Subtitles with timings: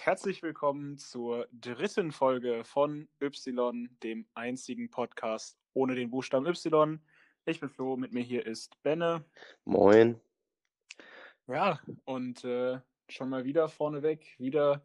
[0.00, 6.98] Herzlich willkommen zur dritten Folge von Y, dem einzigen Podcast ohne den Buchstaben Y.
[7.44, 9.24] Ich bin Flo, mit mir hier ist Benne.
[9.64, 10.20] Moin.
[11.46, 14.84] Ja, und äh, schon mal wieder vorneweg, wieder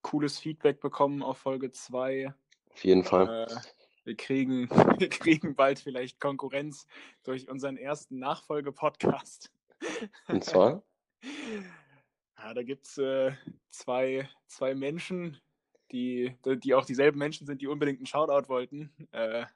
[0.00, 2.32] cooles Feedback bekommen auf Folge 2.
[2.70, 3.46] Auf jeden Fall.
[3.46, 6.86] Äh, wir, kriegen, wir kriegen bald vielleicht Konkurrenz
[7.24, 9.50] durch unseren ersten Nachfolge-Podcast.
[10.28, 10.82] Und zwar?
[12.38, 13.30] Ja, da gibt es äh,
[13.70, 15.40] zwei, zwei Menschen,
[15.92, 18.90] die, die auch dieselben Menschen sind, die unbedingt einen Shoutout wollten.
[19.12, 19.46] Äh,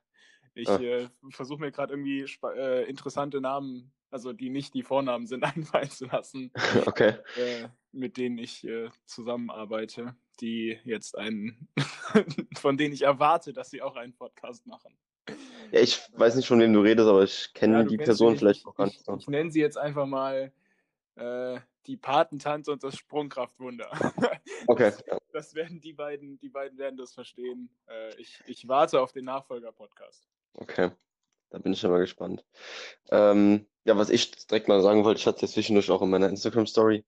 [0.55, 0.79] ich ah.
[0.79, 2.25] äh, versuche mir gerade irgendwie
[2.57, 6.53] äh, interessante Namen, also die nicht die Vornamen sind, einfallen zu lassen,
[6.87, 7.17] okay.
[7.37, 11.69] äh, mit denen ich äh, zusammenarbeite, die jetzt einen,
[12.57, 14.97] von denen ich erwarte, dass sie auch einen Podcast machen.
[15.73, 18.65] Ja, ich weiß nicht, von wem du redest, aber ich kenne ja, die Person vielleicht
[18.65, 19.01] noch gar nicht.
[19.01, 20.53] Ich, ich nenne sie jetzt einfach mal
[21.17, 23.91] äh, die Patentante und das Sprungkraftwunder.
[24.69, 24.91] Okay.
[25.07, 27.71] Das, das, werden die beiden, die beiden werden das verstehen.
[27.89, 30.27] Äh, ich, ich warte auf den Nachfolger-Podcast.
[30.55, 30.91] Okay.
[31.51, 32.45] Da bin ich schon mal gespannt.
[33.11, 36.29] Ähm, ja, was ich direkt mal sagen wollte, ich hatte es zwischendurch auch in meiner
[36.29, 37.05] Instagram-Story.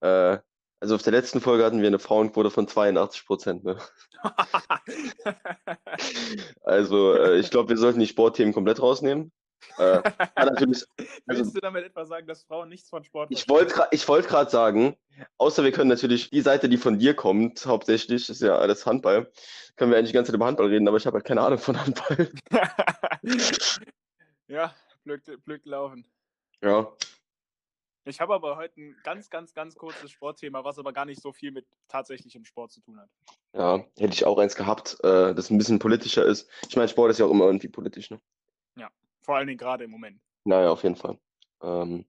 [0.00, 0.38] Äh,
[0.82, 3.62] also auf der letzten Folge hatten wir eine Frauenquote von 82 Prozent.
[3.62, 3.78] Ne?
[6.64, 9.30] also äh, ich glaube, wir sollten die Sportthemen komplett rausnehmen.
[9.78, 10.02] Äh,
[10.34, 10.84] natürlich,
[11.28, 13.76] also, Willst du damit etwa sagen, dass Frauen nichts von Sport Ich wollte
[14.08, 14.96] wollt gerade sagen,
[15.38, 19.30] außer wir können natürlich die Seite, die von dir kommt, hauptsächlich, ist ja alles Handball,
[19.76, 21.60] können wir eigentlich die ganze Zeit über Handball reden, aber ich habe halt keine Ahnung
[21.60, 22.28] von Handball.
[24.48, 26.04] ja, blöd, blöd gelaufen.
[26.60, 26.92] Ja.
[28.04, 31.32] Ich habe aber heute ein ganz, ganz, ganz kurzes Sportthema, was aber gar nicht so
[31.32, 33.08] viel mit tatsächlichem Sport zu tun hat.
[33.52, 36.50] Ja, hätte ich auch eins gehabt, äh, das ein bisschen politischer ist.
[36.68, 38.20] Ich meine, Sport ist ja auch immer irgendwie politisch, ne?
[38.76, 38.90] Ja.
[39.20, 40.20] Vor allen Dingen gerade im Moment.
[40.44, 41.16] Naja, auf jeden Fall.
[41.62, 42.04] Ähm,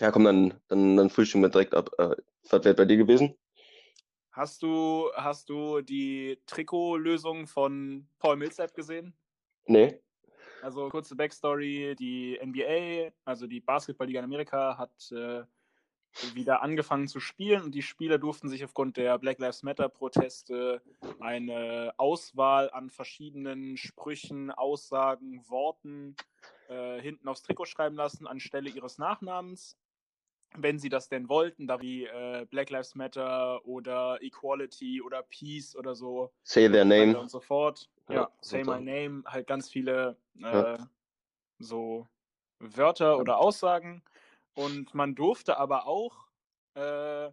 [0.00, 1.90] ja, komm, dann, dann, dann frühstücken wir direkt ab.
[1.98, 2.16] Äh,
[2.50, 3.38] was wäre bei dir gewesen?
[4.32, 9.14] Hast du, hast du die Trikotlösung von Paul Millsap gesehen?
[9.66, 10.00] Nee.
[10.62, 15.42] Also kurze Backstory, die NBA, also die Basketballliga in Amerika, hat äh,
[16.34, 20.80] wieder angefangen zu spielen und die Spieler durften sich aufgrund der Black Lives Matter Proteste
[21.18, 26.14] eine Auswahl an verschiedenen Sprüchen, Aussagen, Worten
[26.68, 29.76] äh, hinten aufs Trikot schreiben lassen anstelle ihres Nachnamens,
[30.56, 35.76] wenn sie das denn wollten, da wie äh, Black Lives Matter oder Equality oder Peace
[35.76, 36.32] oder so.
[36.42, 37.18] Say their name.
[37.18, 37.88] Und so fort.
[38.08, 40.88] Ja, ja say my name, halt ganz viele äh, ja.
[41.58, 42.06] so
[42.58, 44.02] Wörter oder Aussagen
[44.54, 46.28] und man durfte aber auch
[46.74, 47.30] äh,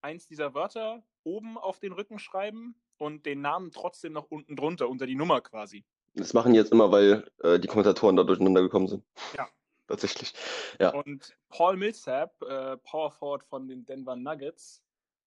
[0.00, 4.88] eins dieser Wörter oben auf den Rücken schreiben und den Namen trotzdem noch unten drunter,
[4.88, 5.84] unter die Nummer quasi.
[6.14, 9.04] Das machen jetzt immer, weil äh, die Kommentatoren da durcheinander gekommen sind.
[9.36, 9.48] Ja.
[9.86, 10.32] Tatsächlich.
[10.80, 10.90] Ja.
[10.90, 14.82] Und Paul Millsap, äh, Power Forward von den Denver Nuggets,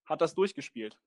[0.05, 0.97] hat das durchgespielt.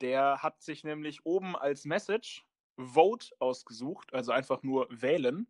[0.00, 2.44] Der hat sich nämlich oben als Message
[2.76, 5.46] Vote ausgesucht, also einfach nur wählen.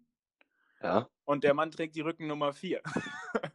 [0.80, 1.08] Ja.
[1.24, 2.82] Und der Mann trägt die Rückennummer 4.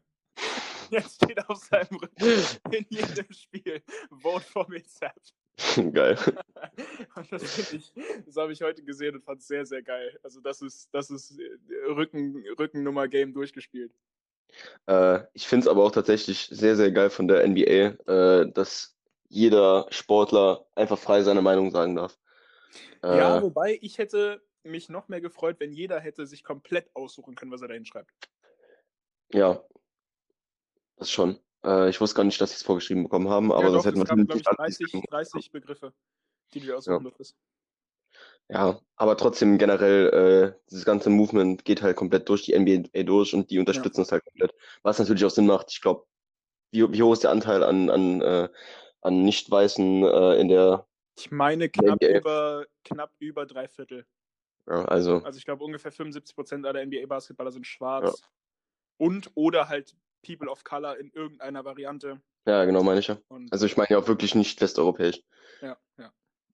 [0.89, 5.15] Jetzt steht auf seinem Rücken in jedem Spiel Vote for Millsap.
[5.93, 6.17] Geil.
[7.29, 7.93] Das ich,
[8.25, 10.17] das habe ich heute gesehen und fand es sehr, sehr geil.
[10.23, 13.93] Also das ist, das ist äh, Rücken, Rückennummer-Game durchgespielt.
[14.87, 17.63] Äh, ich finde es aber auch tatsächlich sehr, sehr geil von der NBA,
[18.11, 18.95] äh, dass
[19.27, 22.17] jeder Sportler einfach frei seine Meinung sagen darf.
[23.03, 27.35] ja, äh, wobei ich hätte mich noch mehr gefreut, wenn jeder hätte sich komplett aussuchen
[27.35, 28.11] können, was er da hinschreibt.
[29.33, 29.63] Ja,
[30.97, 31.39] das schon.
[31.63, 33.97] Äh, ich wusste gar nicht, dass sie es vorgeschrieben bekommen haben, aber ja, das hätte
[33.97, 35.93] man natürlich 30, 30 Begriffe,
[36.53, 36.99] die du aussuchen ja.
[36.99, 37.35] durftest.
[38.49, 43.33] Ja, aber trotzdem generell, äh, dieses ganze Movement geht halt komplett durch die NBA durch
[43.33, 44.03] und die unterstützen ja.
[44.03, 44.53] es halt komplett.
[44.83, 45.71] Was natürlich auch Sinn macht.
[45.71, 46.05] Ich glaube,
[46.71, 48.49] wie, wie hoch ist der Anteil an, an, äh,
[49.01, 50.85] an Nicht-Weißen äh, in der.
[51.17, 54.05] Ich meine knapp über, knapp über drei Viertel.
[54.67, 55.21] Ja, also.
[55.23, 58.21] Also ich glaube ungefähr 75 Prozent aller NBA-Basketballer sind schwarz.
[58.21, 58.27] Ja.
[58.97, 62.21] Und oder halt People of Color in irgendeiner Variante.
[62.45, 63.17] Ja, genau, meine ich ja.
[63.27, 65.21] Und also ich meine ja auch wirklich nicht westeuropäisch.
[65.61, 66.11] Ja, ja.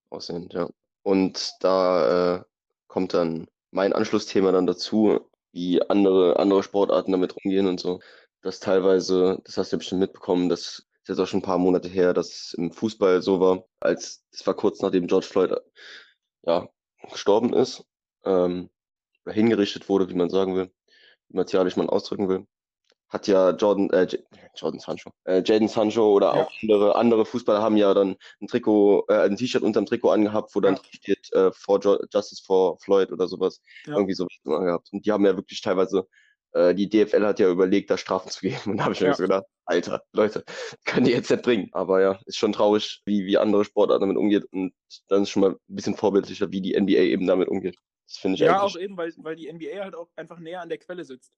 [0.10, 0.70] Aussehend, ja.
[1.04, 2.44] Und da äh,
[2.88, 8.00] kommt dann mein Anschlussthema dann dazu, wie andere, andere Sportarten damit umgehen und so.
[8.42, 11.58] Das teilweise, das hast du ja bestimmt mitbekommen, das ist jetzt auch schon ein paar
[11.58, 15.56] Monate her, dass es im Fußball so war, als das war kurz nachdem George Floyd
[16.44, 16.68] ja,
[17.12, 17.86] gestorben ist,
[18.24, 18.70] ähm,
[19.26, 20.72] hingerichtet wurde, wie man sagen will,
[21.30, 22.46] wie martialisch man ausdrücken will.
[23.10, 24.08] Hat ja Jordan, äh,
[24.56, 26.44] Jordan Sancho, äh, Jaden Sancho oder Ja.
[26.44, 30.54] auch andere, andere Fußballer haben ja dann ein Trikot, äh, ein T-Shirt unterm Trikot angehabt,
[30.56, 30.82] wo dann Ja.
[30.94, 33.62] steht, äh, for jo Justice for Floyd oder sowas.
[33.86, 33.94] Ja.
[33.96, 34.90] Irgendwie sowas angehabt.
[34.92, 36.06] Und die haben ja wirklich teilweise,
[36.54, 38.72] äh, die DFL hat ja überlegt, da Strafen zu geben.
[38.72, 39.14] Und da habe ich mir Ja.
[39.14, 40.44] so gedacht, Alter, Leute,
[40.86, 41.70] können die jetzt nicht bringen.
[41.72, 44.46] Aber ja, ist schon traurig, wie, wie andere Sportarten damit umgeht.
[44.52, 44.74] Und
[45.08, 47.78] dann ist schon mal ein bisschen vorbildlicher, wie die NBA eben damit umgeht.
[48.08, 50.70] Das finde ich Ja, auch eben, weil, weil die NBA halt auch einfach näher an
[50.70, 51.34] der Quelle sitzt.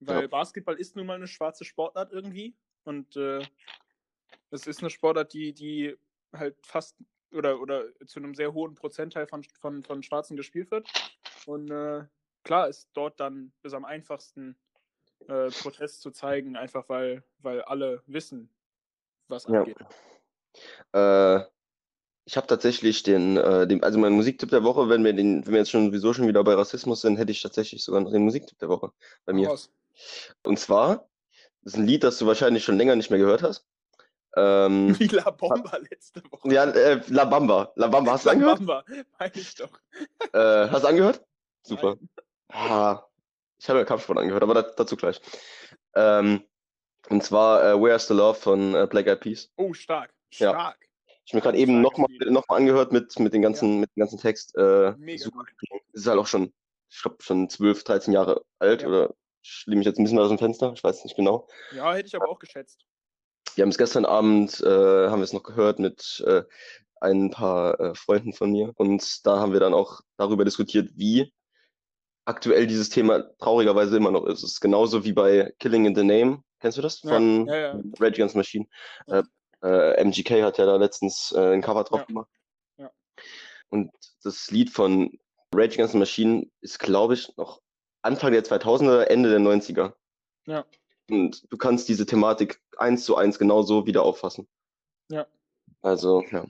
[0.00, 0.26] Weil Ja.
[0.26, 2.54] Basketball ist nun mal eine schwarze Sportart irgendwie.
[2.84, 3.42] Und äh,
[4.50, 5.96] es ist eine Sportart, die, die
[6.32, 6.96] halt fast
[7.32, 10.88] oder, oder zu einem sehr hohen Prozentteil von, von, von Schwarzen gespielt wird.
[11.46, 12.04] Und äh,
[12.44, 14.56] klar ist dort dann bis am einfachsten
[15.28, 18.48] äh, Protest zu zeigen, einfach weil, weil alle wissen,
[19.28, 19.60] was Ja.
[19.60, 19.78] abgeht.
[20.92, 21.44] Äh,
[22.24, 25.52] ich habe tatsächlich den, äh, den, also mein Musiktipp der Woche, wenn wir den, wenn
[25.52, 28.22] wir jetzt schon sowieso schon wieder bei Rassismus sind, hätte ich tatsächlich sogar noch den
[28.22, 28.92] Musiktipp der Woche
[29.24, 29.48] bei mir.
[29.48, 29.72] Raus.
[30.42, 31.08] Und zwar,
[31.62, 33.66] das ist ein Lied, das du wahrscheinlich schon länger nicht mehr gehört hast.
[34.36, 36.52] Ähm, Wie La Bomba letzte Woche.
[36.52, 37.72] ja, äh, La Bamba.
[37.76, 38.58] La Bamba, hast du La angehört?
[38.58, 38.84] Bamba,
[39.18, 39.70] meine ich doch.
[40.32, 41.24] Äh, hast du angehört?
[41.62, 41.96] Super.
[42.48, 42.70] Nein.
[42.70, 43.06] Ah,
[43.58, 45.20] ich habe ja Kampfsport angehört, aber da, dazu gleich.
[45.94, 46.42] Ähm,
[47.08, 49.50] und zwar äh, Where's the Love von äh, Black Eyed Peas.
[49.56, 50.12] Oh, stark.
[50.32, 50.50] Ja.
[50.50, 50.78] Stark.
[51.24, 54.18] Ich mir gerade eben nochmal noch mal angehört mit, mit, den ganzen, mit dem ganzen
[54.18, 54.56] Text.
[54.56, 55.44] Äh, Mega super.
[55.92, 56.52] Ist halt auch schon,
[56.88, 58.88] ich glaube, schon 12, 13 Jahre alt Ja.
[58.88, 61.46] oder ich lehne mich jetzt ein bisschen aus dem Fenster, ich weiß nicht genau.
[61.72, 62.84] Ja, hätte ich aber auch geschätzt.
[63.54, 66.42] Wir haben es gestern Abend, äh, haben wir es noch gehört mit äh,
[67.00, 71.32] ein paar äh, Freunden von mir und da haben wir dann auch darüber diskutiert, wie
[72.24, 74.42] aktuell dieses Thema traurigerweise immer noch ist.
[74.42, 76.42] Es ist genauso wie bei Killing in the Name.
[76.60, 77.00] Kennst du das?
[77.00, 77.70] Von ja, ja.
[77.98, 78.66] Rage Against the Machine.
[79.06, 79.22] Äh,
[79.62, 82.28] äh, MGK hat ja da letztens äh, ein Cover drauf gemacht.
[83.72, 83.92] Und
[84.24, 85.16] das Lied von
[85.54, 87.60] Rage Against the Machine ist, glaube ich, noch
[88.02, 89.92] Anfang der 2000er, Ende der 90er.
[90.46, 90.64] Ja.
[91.10, 94.48] Und du kannst diese Thematik eins zu eins genauso wieder auffassen.
[95.08, 95.26] Ja.
[95.82, 96.44] Also, ja.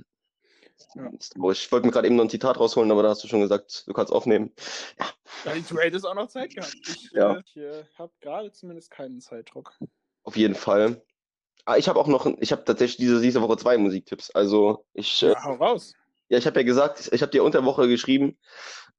[0.94, 1.08] Ja.
[1.10, 1.36] Ist.
[1.36, 3.86] Ich wollte mir gerade eben noch ein Zitat rausholen, aber da hast du schon gesagt,
[3.86, 4.52] du kannst aufnehmen.
[5.44, 6.74] Ja, du hättest auch noch Zeit gehabt.
[6.88, 7.36] Ich, Ja.
[7.36, 9.72] äh, ich äh, habe gerade zumindest keinen Zeitdruck.
[10.24, 11.02] Auf jeden Fall.
[11.66, 14.30] Ah, ich habe auch noch, ich habe tatsächlich diese, diese Woche zwei Musiktipps.
[14.30, 15.92] Also ich, äh, Ja, hau raus.
[16.28, 18.38] ja, ich habe ja gesagt, ich habe dir unter Woche geschrieben,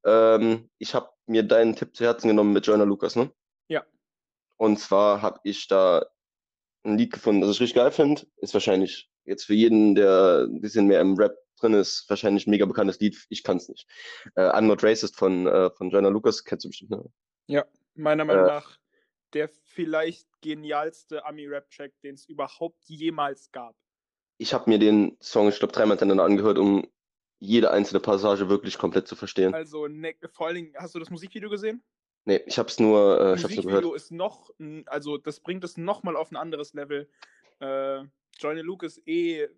[0.06, 3.32] ähm, ich habe mir deinen Tipp zu Herzen genommen mit Joyner Lucas, ne?
[3.68, 3.86] Ja.
[4.58, 6.06] Und zwar habe ich da
[6.84, 8.24] ein Lied gefunden, das ich richtig geil finde.
[8.38, 12.52] Ist wahrscheinlich jetzt für jeden, der ein bisschen mehr im Rap drin ist, wahrscheinlich ein
[12.52, 13.26] mega bekanntes Lied.
[13.30, 13.88] Ich kann's nicht.
[14.36, 17.64] Äh, I'm Not Racist von, äh, von Joyner Lucas, kennst du bestimmt, ne?
[17.96, 18.48] Meiner Meinung Äh.
[18.48, 18.78] nach
[19.34, 23.76] der vielleicht genialste Ami-Rap-Track, den es überhaupt jemals gab.
[24.38, 26.86] Ich habe mir den Song, ich glaube, dreimal hintereinander angehört, um
[27.42, 29.54] jede einzelne Passage wirklich komplett zu verstehen.
[29.54, 31.84] Also, ne, vor allen Dingen, hast du das Musikvideo gesehen?
[32.26, 33.96] Nee, ich hab's nur, äh, ich hab's nur Musikvideo gehört.
[33.96, 34.52] ist noch,
[34.86, 37.10] also das bringt es nochmal auf ein anderes Level.
[37.60, 38.04] Äh,
[38.40, 39.50] Johnny Luke ist eh,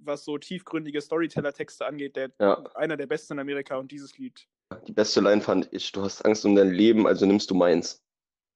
[0.00, 2.62] was so tiefgründige Storyteller-Texte angeht, der, Ja.
[2.76, 4.46] einer der besten in Amerika und dieses Lied.
[4.86, 8.04] Die beste Line fand ich, du hast Angst um dein Leben, also nimmst du meins.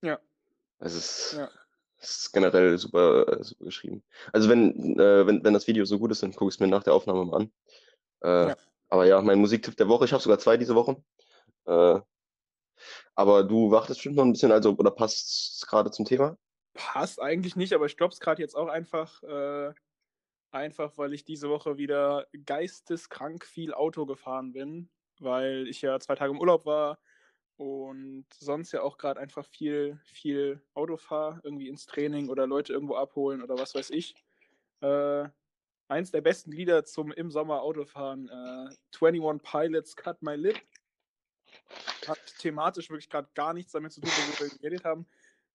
[0.03, 0.19] Ja.
[0.79, 1.51] Es ist, Ja.
[1.99, 4.03] es ist generell super, äh, super geschrieben.
[4.33, 6.69] Also wenn, äh, wenn, wenn das Video so gut ist, dann gucke ich es mir
[6.69, 7.53] nach der Aufnahme mal an.
[8.23, 8.57] Äh, Ja.
[8.89, 11.03] Aber ja, mein Musiktipp der Woche, ich habe sogar zwei diese Woche.
[11.67, 12.01] Äh,
[13.15, 16.37] aber du wartest bestimmt noch ein bisschen, also, oder passt es gerade zum Thema?
[16.75, 19.73] Passt eigentlich nicht, aber ich glaube es gerade jetzt auch einfach, äh,
[20.51, 24.91] einfach, weil ich diese Woche wieder geisteskrank viel Auto gefahren bin,
[25.21, 26.99] weil ich ja zwei Tage im Urlaub war
[27.57, 32.73] und sonst ja auch gerade einfach viel, viel Auto fahre, irgendwie ins Training oder Leute
[32.73, 34.15] irgendwo abholen oder was weiß ich.
[34.81, 35.29] Äh,
[35.90, 40.61] eins der besten Lieder zum im Sommer Autofahren, äh, 21 Pilots Cut My Lip.
[42.06, 45.06] Hat thematisch wirklich gerade gar nichts damit zu tun, worüber wir geredet haben.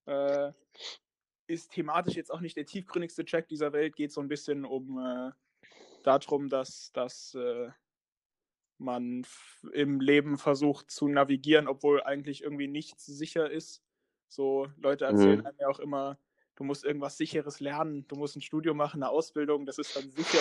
[0.05, 0.51] Äh,
[1.47, 4.99] ist thematisch jetzt auch nicht der tiefgründigste Track dieser Welt, geht so ein bisschen um
[4.99, 5.31] äh,
[6.03, 7.69] darum, dass, dass äh,
[8.77, 9.25] man
[9.73, 13.81] im Leben versucht zu navigieren, obwohl eigentlich irgendwie nichts sicher ist.
[14.27, 15.45] So Leute erzählen Mhm.
[15.45, 16.19] einem ja auch immer,
[16.55, 20.09] du musst irgendwas Sicheres lernen, du musst ein Studium machen, eine Ausbildung, das ist dann
[20.09, 20.39] sicher.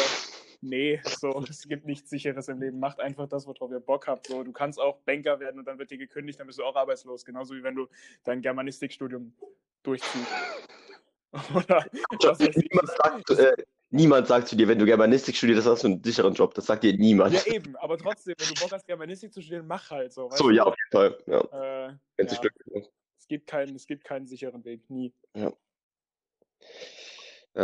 [0.61, 2.81] Nee, so, es gibt nichts Sicheres im Leben.
[2.81, 4.29] Macht einfach das, worauf ihr Bock habt.
[4.29, 6.75] So, du kannst auch Banker werden und dann wird dir gekündigt, dann bist du auch
[6.75, 7.25] arbeitslos.
[7.25, 7.87] Genauso wie wenn du
[8.25, 9.35] dein Germanistikstudium
[9.83, 10.27] durchziehst.
[11.55, 12.57] Oder ich.
[12.57, 13.53] Niemand sagt, äh,
[13.91, 16.55] niemand sagt zu dir, wenn du Germanistik studierst, hast du einen sicheren Job.
[16.55, 17.35] Das sagt dir niemand.
[17.35, 20.31] Ja, eben, aber trotzdem, wenn du Bock hast, Germanistik zu studieren, mach halt so.
[20.31, 20.55] so, du?
[20.55, 21.19] ja, auf jeden Fall.
[21.27, 21.99] Ja, Äh, ja,
[23.19, 25.13] es, gibt keinen, es gibt keinen sicheren Weg, nie.
[25.35, 25.53] Ja,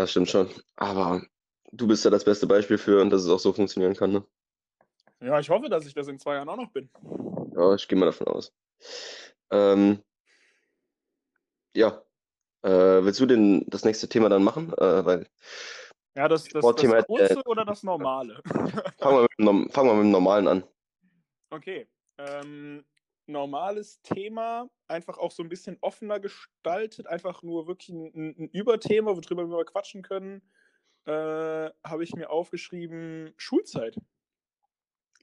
[0.07, 0.51] stimmt schon.
[0.77, 1.23] Aber
[1.73, 4.25] du bist ja das beste Beispiel für, dass es auch so funktionieren kann, ne?
[5.21, 6.89] Ja, ich hoffe, dass ich das in zwei Jahren auch noch bin.
[7.55, 8.53] Ja, ich gehe mal davon aus.
[9.51, 10.03] Ähm,
[11.75, 12.03] ja,
[12.63, 14.73] Äh, willst du denn das nächste Thema dann machen?
[14.75, 15.27] Äh, weil
[16.15, 18.43] Ja, das, das, das Sportthema äh, kurze oder das normale?
[18.99, 20.65] fangen wir mit, fangen wir mit dem Normalen an.
[21.51, 21.87] Okay.
[22.19, 22.85] Ähm,
[23.31, 29.11] normales Thema, einfach auch so ein bisschen offener gestaltet, einfach nur wirklich ein, ein, Überthema,
[29.11, 30.43] worüber wir mal quatschen können.
[31.07, 33.97] Äh, Habe ich mir aufgeschrieben, Schulzeit.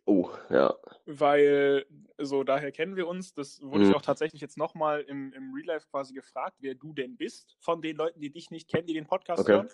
[0.05, 0.73] Oh, ja.
[1.05, 1.85] Weil,
[2.17, 3.33] so daher kennen wir uns.
[3.33, 3.95] Das wurde ich Mhm.
[3.95, 7.81] auch tatsächlich jetzt nochmal im, im Real Life quasi gefragt, wer du denn bist, von
[7.81, 9.53] den Leuten, die dich nicht kennen, die den Podcast Okay.
[9.53, 9.69] hören.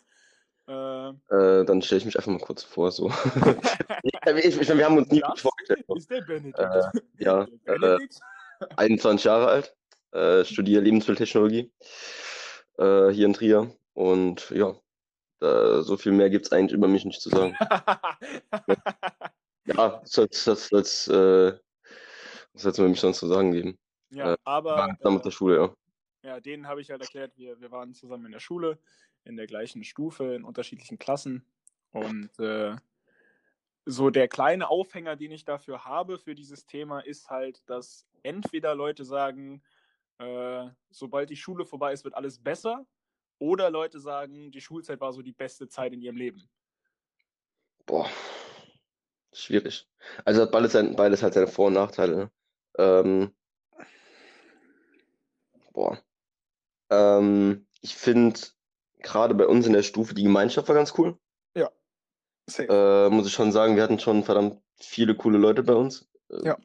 [0.67, 2.91] Äh, Äh, dann stelle ich mich einfach mal kurz vor.
[2.91, 3.09] So.
[4.37, 5.85] ich, ich, wir haben uns nie das vorgestellt.
[5.95, 6.59] ist der Benedikt.
[6.59, 6.81] Äh,
[7.19, 8.19] ja, Der äh, Benedikt.
[8.77, 9.75] 21 Jahre alt,
[10.11, 11.71] äh, studiere Lebensmitteltechnologie
[12.77, 13.75] äh, hier in Trier.
[13.93, 14.75] Und ja,
[15.39, 17.55] da, so viel mehr gibt es eigentlich über mich nicht zu sagen.
[19.65, 21.53] Ja, das, das, das, äh,
[22.53, 23.77] was soll es über mich sonst zu sagen geben?
[24.11, 25.73] ja, Äh, aber zusammen mit der Schule, ja.
[26.25, 28.77] Ja, denen habe ich halt erklärt, wir, wir waren zusammen in der Schule,
[29.25, 31.45] in der gleichen Stufe, in unterschiedlichen Klassen.
[31.91, 32.75] Und äh,
[33.85, 38.75] so der kleine Aufhänger, den ich dafür habe für dieses Thema, ist halt, dass entweder
[38.75, 39.61] Leute sagen,
[40.19, 42.85] äh, sobald die Schule vorbei ist, wird alles besser,
[43.39, 46.47] oder Leute sagen, die Schulzeit war so die beste Zeit in ihrem Leben.
[47.85, 48.09] Boah,
[49.33, 49.85] schwierig.
[50.23, 52.15] Also beides, sein, beides halt seine Vor- und Nachteile.
[52.15, 52.31] Ne?
[52.77, 53.35] Ähm,
[55.73, 56.01] boah.
[56.89, 58.39] Ähm, ich finde
[59.03, 61.17] gerade bei uns in der Stufe die Gemeinschaft war ganz cool.
[62.45, 62.67] Safe.
[62.67, 66.09] Äh, muss ich schon sagen, wir hatten schon verdammt viele coole Leute bei uns.
[66.29, 66.57] Äh, Ja.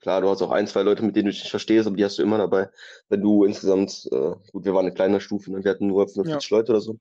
[0.00, 2.04] Klar, du hast auch ein, zwei Leute, mit denen du dich nicht verstehst, aber die
[2.04, 2.68] hast du immer dabei.
[3.08, 5.64] Wenn du insgesamt, äh, gut, wir waren eine kleine Stufe, ne?
[5.64, 6.98] wir hatten nur 45 Leute oder so.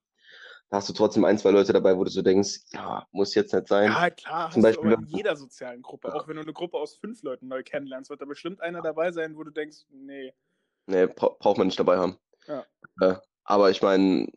[0.69, 3.53] Da hast du trotzdem ein, zwei Leute dabei, wo du so denkst, ja, muss jetzt
[3.53, 3.91] nicht sein.
[3.91, 6.15] Ja, klar, hast Zum du Beispiel- in jeder sozialen Gruppe.
[6.15, 9.11] Auch wenn du eine Gruppe aus fünf Leuten neu kennenlernst, wird da bestimmt einer dabei
[9.11, 10.33] sein, wo du denkst, nee.
[10.85, 12.17] Nee, bra braucht man nicht dabei haben.
[12.47, 12.65] Ja.
[13.43, 14.27] Aber ich meine,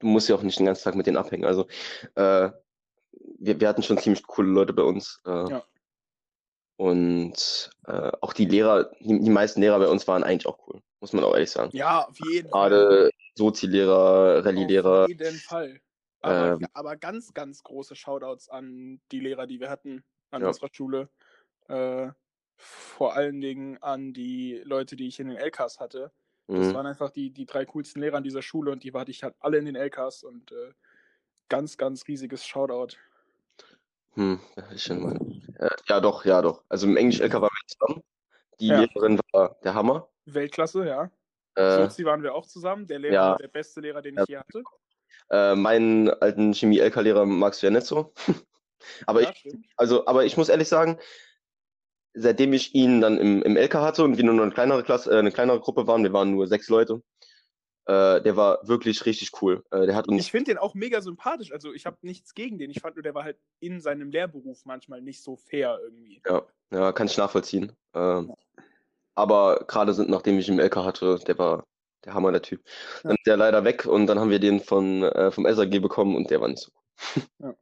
[0.00, 1.44] du musst ja auch nicht den ganzen Tag mit denen abhängen.
[1.44, 1.66] Also,
[2.14, 2.50] äh,
[3.38, 5.20] wir, wir hatten schon ziemlich coole Leute bei uns.
[5.26, 5.64] Äh, Ja.
[6.78, 10.82] Und äh, auch die Lehrer, die, die meisten Lehrer bei uns waren eigentlich auch cool,
[11.00, 11.74] muss man auch ehrlich sagen.
[11.74, 12.68] Ja, auf jeden Fall.
[12.70, 15.04] Gerade Sozi-Lehrer, Rallye-Lehrer.
[15.04, 15.80] Auf jeden Fall.
[16.20, 16.66] Aber, Ähm.
[16.74, 20.48] aber ganz, ganz große Shoutouts an die Lehrer, die wir hatten an Ja.
[20.48, 21.08] unserer Schule.
[21.68, 22.08] Äh,
[22.58, 26.12] vor allen Dingen an die Leute, die ich in den LKs hatte.
[26.48, 26.74] Das Mhm.
[26.74, 29.34] waren einfach die, die drei coolsten Lehrer an dieser Schule und die hatte ich halt
[29.40, 30.72] alle in den LKs und äh,
[31.48, 32.96] ganz, ganz riesiges Shoutout.
[34.14, 35.16] Hm, ja, ich schon mal.
[35.58, 36.62] Äh, ja, doch, ja, doch.
[36.68, 38.02] Also im Englisch-LK waren wir zusammen.
[38.60, 38.80] Die Ja.
[38.80, 40.08] Lehrerin war der Hammer.
[40.24, 41.10] Weltklasse, ja.
[41.54, 42.86] Äh, Sozi waren wir auch zusammen.
[42.86, 43.30] Der Lehrer ja.
[43.32, 44.22] war der beste Lehrer, den Ja.
[44.22, 44.62] ich je hatte.
[45.30, 48.12] äh, meinen alten Chemie-LK-Lehrer magst du ja nicht so.
[49.06, 49.66] Aber ich, stimmt.
[49.76, 50.98] also, aber ich muss ehrlich sagen,
[52.16, 55.10] seitdem ich ihn dann im, im LK hatte und wir nur noch eine kleinere Klasse,
[55.10, 57.02] äh, eine kleinere Gruppe waren, wir waren nur sechs Leute,
[57.86, 59.64] äh, der war wirklich richtig cool.
[59.70, 61.52] Äh, der hat uns Ich finde den auch mega sympathisch.
[61.52, 62.70] Also ich habe nichts gegen den.
[62.70, 66.20] Ich fand nur, der war halt in seinem Lehrberuf manchmal nicht so fair irgendwie.
[66.26, 66.42] Ja,
[66.72, 67.72] ja, kann ich nachvollziehen.
[67.94, 68.34] Ähm,
[69.14, 71.64] aber gerade sind, nachdem ich ihn im LK hatte, der war
[72.04, 72.62] der Hammer, der Typ.
[73.02, 76.16] Dann ist der leider weg und dann haben wir den von, äh, vom SAG bekommen
[76.16, 76.72] und der war nicht so
[77.16, 77.22] cool.
[77.38, 77.54] Ja.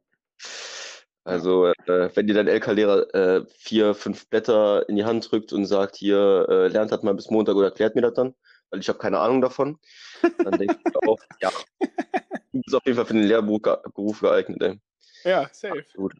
[1.25, 5.65] Also, äh, wenn dir dein LK-Lehrer äh, vier, fünf Blätter in die Hand drückt und
[5.65, 8.35] sagt, hier, äh, lernt das mal bis Montag oder erklärt mir das dann,
[8.69, 9.79] weil ich habe keine Ahnung davon,
[10.21, 14.21] dann denke ich auch, ja, du bist auf jeden Fall für den Lehrberuf ge Beruf
[14.21, 14.79] geeignet, ey.
[15.23, 15.83] Ja, safe.
[15.95, 16.13] Gut.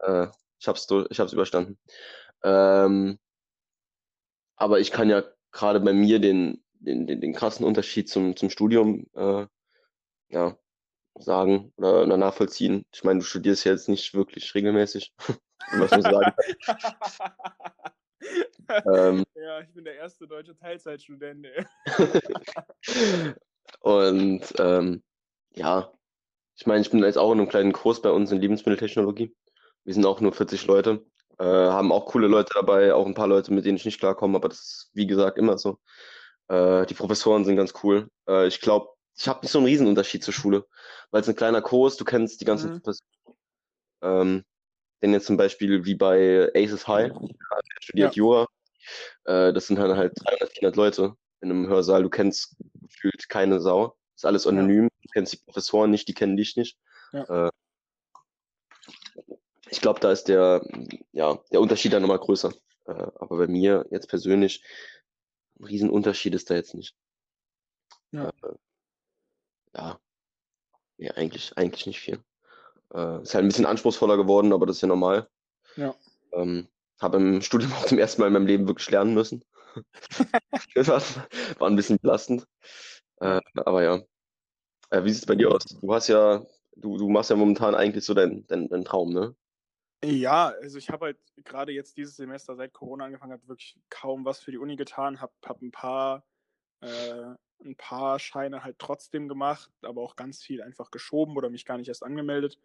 [0.00, 0.26] Äh,
[0.58, 1.78] ich hab's, ich hab's überstanden.
[2.42, 3.20] Ähm,
[4.56, 5.22] aber ich kann ja
[5.52, 9.46] gerade bei mir den, den, den, den krassen Unterschied zum, zum Studium äh,
[10.30, 10.58] ja,
[11.20, 12.84] sagen oder, oder nachvollziehen.
[12.92, 15.12] Ich meine, du studierst ja jetzt nicht wirklich regelmäßig,
[15.78, 16.32] was man sagen.
[18.68, 21.46] Ähm, ja, ich bin der erste deutsche Teilzeitstudent.
[23.80, 25.02] Und ähm,
[25.54, 25.92] ja,
[26.56, 29.34] ich meine, ich bin jetzt auch in einem kleinen Kurs bei uns in Lebensmitteltechnologie.
[29.84, 31.04] Wir sind auch nur 40 Leute,
[31.38, 34.36] äh, haben auch coole Leute dabei, auch ein paar Leute, mit denen ich nicht klarkomme,
[34.36, 35.78] aber das ist, wie gesagt, immer so.
[36.48, 38.08] Äh, die Professoren sind ganz cool.
[38.28, 40.66] Äh, ich glaube, ich habe nicht so einen Riesenunterschied zur Schule,
[41.10, 42.80] weil es ein kleiner Kurs, du kennst die ganzen Mhm.
[42.82, 43.08] Professoren.
[44.00, 44.44] Ähm,
[45.02, 48.16] denn jetzt zum Beispiel wie bei Aces High, der studiert Ja.
[48.16, 48.46] Jura,
[49.24, 53.60] äh, das sind dann halt 300, 400 Leute in einem Hörsaal, du kennst gefühlt keine
[53.60, 56.78] Sau, ist alles anonym, du kennst die Professoren nicht, die kennen dich nicht.
[57.12, 57.46] Ja.
[57.46, 57.50] Äh,
[59.70, 60.64] ich glaube, da ist der,
[61.12, 62.52] ja, der Unterschied dann nochmal größer.
[62.86, 64.64] Äh, aber bei mir jetzt persönlich,
[65.58, 66.94] ein Riesenunterschied ist da jetzt nicht.
[68.12, 68.30] Ja.
[68.42, 68.54] Äh.
[70.98, 72.18] Nee, eigentlich, eigentlich nicht viel.
[72.92, 75.28] Äh, ist halt ein bisschen anspruchsvoller geworden, aber das ist ja normal.
[75.76, 75.94] Ja.
[76.32, 76.68] Ähm,
[77.00, 79.44] habe im Studium auch zum ersten Mal in meinem Leben wirklich lernen müssen.
[80.74, 81.02] war,
[81.58, 82.46] war ein bisschen belastend.
[83.20, 84.02] Äh, aber ja.
[84.90, 85.64] Äh, wie sieht es bei dir aus?
[85.64, 86.44] Du hast ja,
[86.76, 89.34] du, du machst ja momentan eigentlich so deinen dein, dein Traum, ne?
[90.04, 94.24] Ja, also ich habe halt gerade jetzt dieses Semester, seit Corona angefangen hat, wirklich kaum
[94.24, 96.24] was für die Uni getan, habe hab ein paar
[96.80, 97.34] äh,
[97.64, 101.78] ein paar Scheine halt trotzdem gemacht, aber auch ganz viel einfach geschoben oder mich gar
[101.78, 102.58] nicht erst angemeldet.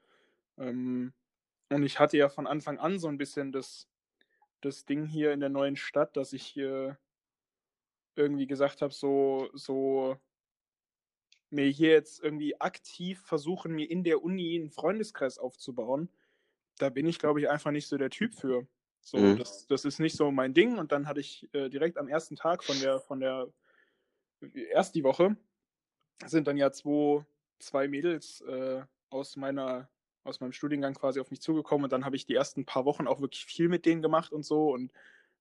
[0.58, 1.14] Ähm,
[1.70, 3.88] und ich hatte ja von Anfang an so ein bisschen das,
[4.62, 6.94] das Ding hier in der neuen Stadt, dass ich äh,
[8.16, 10.18] irgendwie gesagt habe, so, so
[11.50, 16.10] mir hier jetzt irgendwie aktiv versuchen, mir in der Uni einen Freundeskreis aufzubauen.
[16.78, 18.68] Da bin ich, glaube ich, einfach nicht so der Typ für.
[19.02, 19.38] So, mhm.
[19.38, 20.78] das, das ist nicht so mein Ding.
[20.78, 23.48] Und dann hatte ich äh, direkt am ersten Tag von der, von der
[24.72, 25.36] erst die Woche
[26.26, 27.26] sind dann ja zwei,
[27.60, 29.90] zwei Mädels äh, aus meiner
[30.26, 33.08] aus meinem Studiengang quasi auf mich zugekommen und dann habe ich die ersten paar Wochen
[33.08, 34.92] auch wirklich viel mit denen gemacht und so und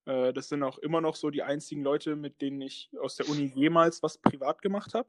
[0.06, 3.28] äh, das sind auch immer noch so die einzigen Leute, mit denen ich aus der
[3.28, 5.08] Uni jemals was privat gemacht habe.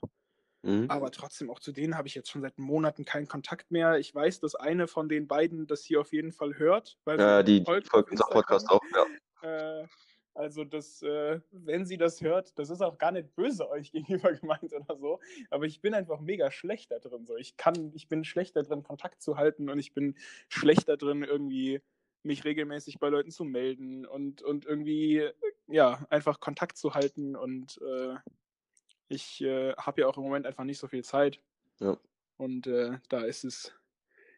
[0.64, 0.86] Mhm.
[0.90, 4.00] Aber trotzdem, auch zu denen habe ich jetzt schon seit Monaten keinen Kontakt mehr.
[4.00, 6.98] Ich weiß, dass eine von den beiden das hier auf jeden Fall hört.
[7.04, 9.82] Weil ja, die folgt unser Podcast auch, ja.
[9.82, 9.88] Äh,
[10.34, 14.34] also das, äh, wenn sie das hört, das ist auch gar nicht böse euch gegenüber
[14.34, 17.26] gemeint oder so, aber ich bin einfach mega schlecht da drin.
[17.26, 17.36] So.
[17.38, 20.16] Ich kann, ich bin schlecht da drin, Kontakt zu halten und ich bin
[20.50, 21.82] schlecht da drin, irgendwie
[22.24, 25.30] mich regelmäßig bei Leuten zu melden und, und irgendwie,
[25.68, 28.16] ja, einfach Kontakt zu halten und äh,
[29.10, 31.40] ich äh, habe ja auch im Moment einfach nicht so viel Zeit.
[31.80, 31.98] Ja.
[32.38, 33.74] Und äh, da ist es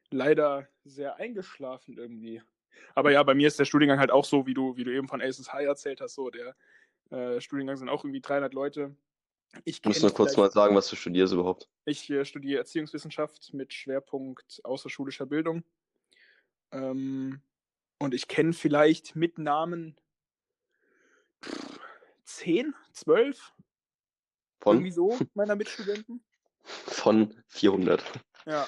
[0.10, 2.42] leider sehr eingeschlafen irgendwie.
[2.94, 5.08] Aber ja, bei mir ist der Studiengang halt auch so, wie du, wie du eben
[5.08, 6.16] von Aces High erzählt hast.
[6.16, 6.56] So, der
[7.12, 8.96] äh, Studiengang sind auch irgendwie 300 Leute.
[9.64, 11.70] Ich muss nur kurz mal sagen, was du studierst überhaupt.
[11.86, 15.64] Ich äh, studiere Erziehungswissenschaft mit Schwerpunkt außerschulischer Bildung.
[16.72, 17.42] Ähm,
[18.00, 19.96] und ich kenne vielleicht mit Namen
[22.26, 23.54] 10, 12
[24.60, 26.24] von irgendwie so meiner Mitstudenten.
[26.64, 28.04] Von 400.
[28.46, 28.68] Ja,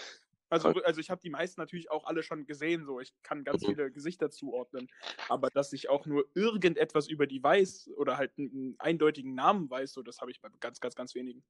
[0.50, 3.64] also, also ich habe die meisten natürlich auch alle schon gesehen, so ich kann ganz
[3.64, 3.68] mhm.
[3.68, 4.90] viele Gesichter zuordnen,
[5.30, 9.94] aber dass ich auch nur irgendetwas über die weiß oder halt einen eindeutigen Namen weiß,
[9.94, 11.44] so das habe ich bei ganz, ganz, ganz wenigen.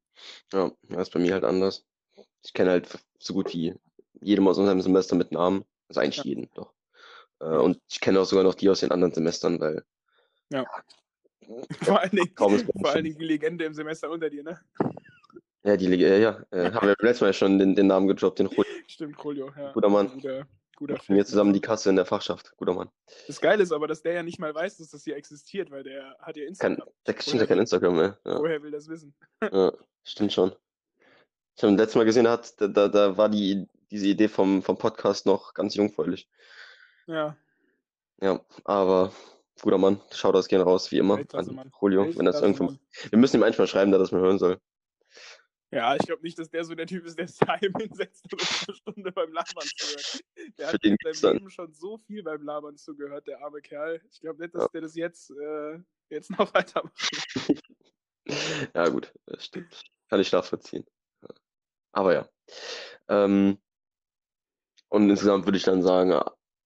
[0.51, 1.85] Ja, das ist bei mir halt anders.
[2.43, 3.75] Ich kenne halt so gut wie
[4.21, 6.23] jedem aus unserem Semester mit Namen, also eigentlich ja.
[6.23, 6.73] jeden, doch.
[7.39, 9.83] Äh, und ich kenne auch sogar noch die aus den anderen Semestern, weil.
[10.49, 10.65] Ja.
[11.83, 14.59] Vor allen, Dingen, vor allen Dingen die Legende im Semester unter dir, ne?
[15.67, 16.45] Ja, die Liga, ja.
[16.51, 18.63] Äh, haben wir letztes Mal schon den, den Namen gedroppt, den Julio.
[18.87, 19.73] Stimmt, Julio, ja.
[19.73, 20.09] Guter Mann.
[20.13, 22.53] Guter, guter Mit mir zusammen die Kasse in der Fachschaft.
[22.55, 22.89] Guter Mann.
[23.27, 25.83] Das Geile ist aber, dass der ja nicht mal weiß, dass das hier existiert, weil
[25.83, 26.77] der hat ja Instagram.
[26.77, 28.17] Kein, der stimmt ja kein Instagram mehr.
[28.23, 28.39] Ja.
[28.39, 29.13] Woher will das wissen?
[29.51, 29.73] ja,
[30.05, 30.53] stimmt schon.
[31.57, 34.63] Ich habe ihn letztes Mal gesehen, hat, da, da, da war die, diese Idee vom,
[34.63, 36.29] vom Podcast noch ganz jungfräulich.
[37.07, 37.35] Ja.
[38.21, 39.11] Ja, aber
[39.61, 39.99] guter Mann.
[40.11, 42.73] Schaut das gerne raus, wie immer, an Julio, wenn das irgendwo.
[43.09, 44.61] Wir müssen ihm einfach schreiben, dass das mal hören soll.
[45.71, 48.41] Ja, ich glaube nicht, dass der so der Typ ist, der sich daheim hinsetzt und
[48.41, 50.23] eine Stunde beim Labern zuhört.
[50.57, 54.01] Der hat in seinem Leben schon so viel beim Labern zugehört, der arme Kerl.
[54.09, 54.69] Ich glaube nicht, dass ja.
[54.73, 57.11] der das jetzt, äh, jetzt noch weitermacht.
[58.73, 59.83] ja, gut, das stimmt.
[60.09, 60.85] Kann ich nachvollziehen.
[61.91, 62.29] Aber ja.
[63.09, 63.57] Ähm,
[64.89, 66.17] und insgesamt würde ich dann sagen,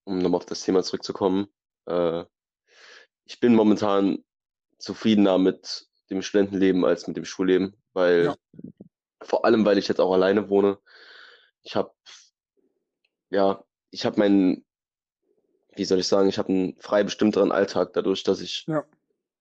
[0.04, 1.48] um nochmal auf das Thema zurückzukommen,
[1.88, 2.24] äh,
[3.26, 4.24] ich bin momentan
[4.78, 8.36] zufriedener mit dem Studentenleben als mit dem Schulleben, weil ja.
[9.22, 10.78] Vor allem, weil ich jetzt auch alleine wohne.
[11.64, 11.92] Ich habe,
[13.30, 14.66] ja, ich habe meinen,
[15.76, 18.84] wie soll ich sagen, ich habe einen frei bestimmteren Alltag dadurch, dass ich, ja.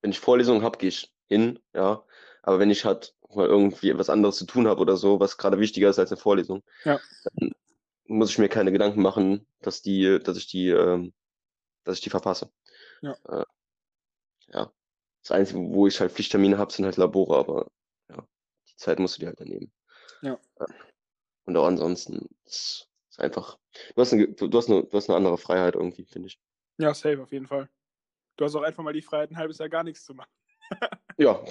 [0.02, 2.04] wenn ich Vorlesungen habe, gehe ich hin, ja.
[2.42, 5.58] Aber wenn ich halt mal irgendwie was anderes zu tun habe oder so, was gerade
[5.58, 7.00] wichtiger ist als eine Vorlesung, ja.
[7.34, 7.52] dann
[8.04, 11.12] muss ich mir keine Gedanken machen, dass die, dass ich die, ähm,
[11.84, 12.50] dass ich die verpasse.
[13.02, 13.16] Ja.
[13.28, 13.44] Äh,
[14.48, 14.72] ja.
[15.22, 17.70] Das Einzige, wo ich halt Pflichttermine habe, sind halt Labore, aber
[18.80, 19.72] Zeit musst du dir halt dann nehmen.
[20.22, 20.38] Ja.
[21.44, 23.58] Und auch ansonsten ist es einfach,
[23.94, 26.40] du hast, eine, du, hast eine, du hast eine andere Freiheit irgendwie, finde ich.
[26.78, 27.68] Ja, safe, auf jeden Fall.
[28.36, 30.30] Du hast auch einfach mal die Freiheit, ein halbes Jahr gar nichts zu machen.
[31.18, 31.44] ja,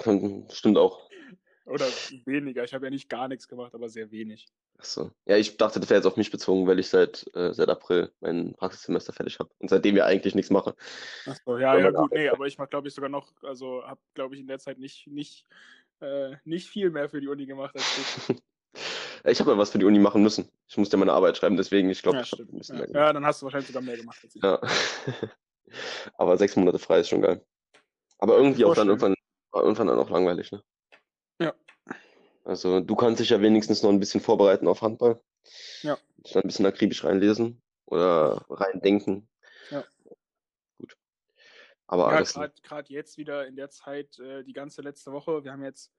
[0.50, 1.08] stimmt auch.
[1.66, 1.86] Oder
[2.24, 2.64] weniger.
[2.64, 4.48] Ich habe ja nicht gar nichts gemacht, aber sehr wenig.
[4.78, 5.12] Achso.
[5.26, 8.10] Ja, ich dachte, das wäre jetzt auf mich bezogen, weil ich seit, äh, seit April
[8.20, 9.50] mein Praxissemester fertig habe.
[9.58, 10.72] Und seitdem wir eigentlich nichts machen.
[11.26, 14.34] Achso, ja, ja, gut, nee, aber ich mache, glaube ich, sogar noch, also habe, glaube
[14.34, 15.46] ich, in der Zeit nicht, nicht
[16.00, 18.34] äh, nicht viel mehr für die Uni gemacht als du.
[19.24, 20.50] ich habe mal was für die Uni machen müssen.
[20.68, 22.80] Ich musste meine Arbeit schreiben, deswegen, ich glaube, ja, ich habe ein bisschen ja.
[22.80, 23.06] mehr gemacht.
[23.06, 24.42] Ja, dann hast du wahrscheinlich sogar mehr gemacht als ich.
[24.42, 24.60] Ja.
[26.18, 27.44] Aber sechs Monate frei ist schon geil.
[28.18, 29.14] Aber irgendwie auch dann irgendwann,
[29.54, 30.62] irgendwann dann auch langweilig, ne?
[31.40, 31.54] Ja.
[32.44, 35.20] Also du kannst dich ja wenigstens noch ein bisschen vorbereiten auf Handball.
[35.82, 35.96] Ja.
[36.18, 39.28] Dich dann ein bisschen akribisch reinlesen oder reindenken.
[41.90, 45.64] Aber ja, gerade jetzt wieder in der Zeit, äh, die ganze letzte Woche, wir haben
[45.64, 45.90] jetzt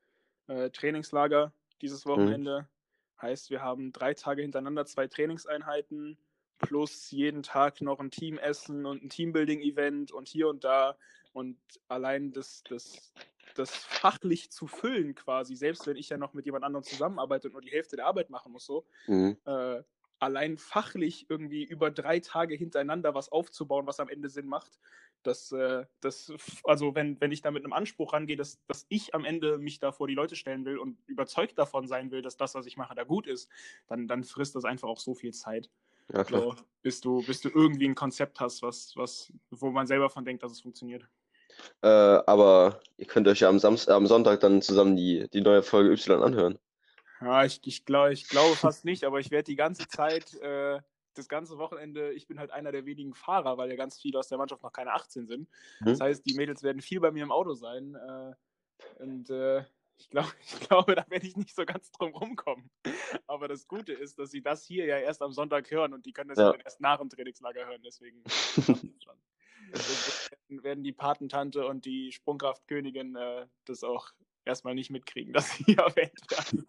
[0.47, 1.51] äh, Trainingslager
[1.81, 2.61] dieses Wochenende.
[2.61, 3.21] Mhm.
[3.21, 6.17] Heißt, wir haben drei Tage hintereinander zwei Trainingseinheiten
[6.59, 10.95] plus jeden Tag noch ein Teamessen und ein Teambuilding-Event und hier und da.
[11.33, 11.57] Und
[11.89, 13.13] allein das, das,
[13.55, 17.53] das fachlich zu füllen quasi, selbst wenn ich ja noch mit jemand anderem zusammenarbeite und
[17.53, 19.37] nur die Hälfte der Arbeit machen muss, so, mhm.
[19.43, 19.83] äh,
[20.19, 24.79] allein fachlich irgendwie über drei Tage hintereinander was aufzubauen, was am Ende Sinn macht,
[25.23, 26.31] dass, äh, das,
[26.63, 29.79] also wenn, wenn ich da mit einem Anspruch rangehe, dass, dass ich am Ende mich
[29.79, 32.77] da vor die Leute stellen will und überzeugt davon sein will, dass das, was ich
[32.77, 33.49] mache, da gut ist,
[33.87, 35.69] dann, dann frisst das einfach auch so viel Zeit.
[36.13, 36.41] Ja, klar.
[36.41, 40.25] So, bis, du, bis du irgendwie ein Konzept hast, was, was, wo man selber von
[40.25, 41.07] denkt, dass es funktioniert.
[41.81, 45.63] Äh, aber ihr könnt euch ja am, Samstag, am Sonntag dann zusammen die, die neue
[45.63, 46.59] Folge Y anhören.
[47.21, 50.79] Ja, ich, ich glaube ich glaub fast nicht, aber ich werde die ganze Zeit, äh,
[51.13, 54.27] das ganze Wochenende, ich bin halt einer der wenigen Fahrer, weil ja ganz viele aus
[54.27, 55.49] der Mannschaft noch keine 18 sind.
[55.79, 55.85] Mhm.
[55.85, 57.95] Das heißt, die Mädels werden viel bei mir im Auto sein.
[57.95, 58.33] Äh,
[59.03, 59.63] und äh,
[59.97, 62.69] ich, glaub, ich glaube, da werde ich nicht so ganz drum rumkommen.
[63.27, 66.13] Aber das Gute ist, dass sie das hier ja erst am Sonntag hören und die
[66.13, 66.53] können das ja.
[66.63, 67.81] erst nach dem Trainingslager hören.
[67.83, 68.23] Deswegen
[69.73, 74.09] Deswegen werden die Patentante und die Sprungkraftkönigin äh, das auch
[74.45, 76.67] erstmal nicht mitkriegen, dass sie erwähnt werden.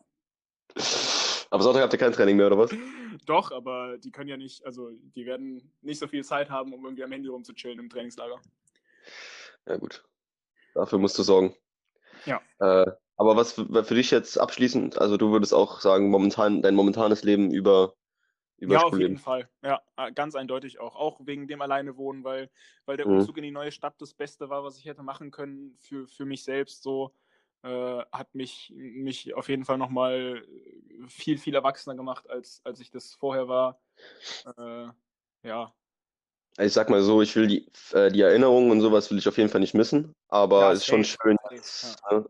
[1.53, 2.75] Aber Sonntag habt ihr kein Training mehr, oder was?
[3.27, 6.83] Doch, aber die können ja nicht, also die werden nicht so viel Zeit haben, um
[6.83, 8.41] irgendwie am Handy rumzuchillen im Trainingslager.
[9.67, 10.03] Ja, gut.
[10.73, 11.55] Dafür musst du sorgen.
[12.25, 12.41] Ja.
[12.59, 16.75] Äh, aber was für, für, dich jetzt abschließend, also du würdest auch sagen, momentan, dein
[16.75, 17.93] momentanes Leben über,
[18.57, 19.47] über Ja, auf jeden Fall.
[19.62, 20.97] Ja, äh, ganz eindeutig auch.
[20.97, 22.49] Auch wegen dem Alleinewohnen, weil,
[22.87, 23.19] weil der mhm.
[23.19, 26.25] Umzug in die neue Stadt das Beste war, was ich hätte machen können für, für
[26.25, 26.83] mich selbst.
[26.83, 27.12] So
[27.62, 30.44] äh, hat mich, mich auf jeden Fall nochmal
[31.09, 33.81] viel, viel erwachsener gemacht, als, als ich das vorher war.
[34.57, 34.88] Äh,
[35.48, 35.72] ja,
[36.57, 39.27] also ich sag mal so, ich will die, äh, die Erinnerungen und sowas will ich
[39.27, 41.37] auf jeden Fall nicht missen, aber ja, es ist schon schön.
[41.51, 42.18] Ja.
[42.18, 42.29] Ne?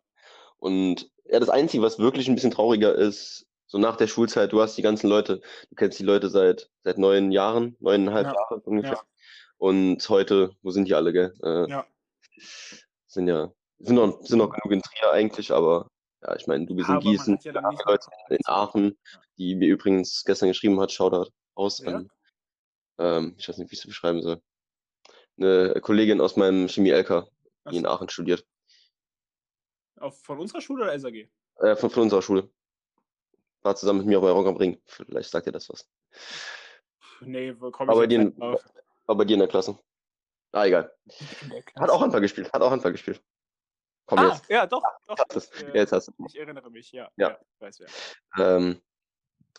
[0.59, 4.61] Und ja, das Einzige, was wirklich ein bisschen trauriger ist, so nach der Schulzeit, du
[4.61, 5.41] hast die ganzen Leute,
[5.71, 8.35] du kennst die Leute seit seit neun Jahren, neuneinhalb ja.
[8.35, 8.93] Jahre ungefähr.
[8.93, 9.03] Ja.
[9.57, 11.35] Und heute, wo sind die alle, gell?
[11.43, 11.87] Äh, ja.
[13.07, 15.89] Sind ja, sind noch, sind noch genug in Trier eigentlich, aber
[16.23, 18.97] ja, ich meine, du bist in Gießen, ja Leute in Aachen,
[19.39, 22.09] die mir übrigens gestern geschrieben hat, Shoutout aus an
[22.99, 24.41] ähm, ich weiß nicht, wie ich es beschreiben soll.
[25.39, 27.27] Eine Kollegin aus meinem Chemie-LK,
[27.71, 28.47] die in Aachen studiert.
[29.99, 31.29] Auf, von unserer Schule oder SAG?
[31.57, 32.51] Äh, von, von unserer Schule.
[33.63, 34.81] War zusammen mit mir auf Rock am Ring.
[34.87, 35.89] Vielleicht sagt ihr das was.
[37.21, 38.57] Nee, ich aber, die in,
[39.07, 39.79] aber die in der Klasse.
[40.51, 40.93] Ah, egal.
[41.77, 42.53] Hat auch Handball gespielt.
[42.53, 43.23] Hat auch Handball gespielt.
[44.13, 44.51] Komm ah, jetzt.
[44.51, 44.83] Ja, doch.
[45.07, 45.17] doch.
[45.31, 46.13] Das, äh, jetzt hast du.
[46.29, 47.09] Ich erinnere mich, ja.
[47.17, 47.31] Ja.
[47.31, 48.57] ja weiß wer.
[48.59, 48.83] Ähm,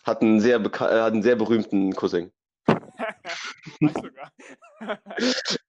[0.04, 2.32] hat, einen sehr äh, hat einen sehr berühmten Cousin
[2.68, 4.32] weiß sogar.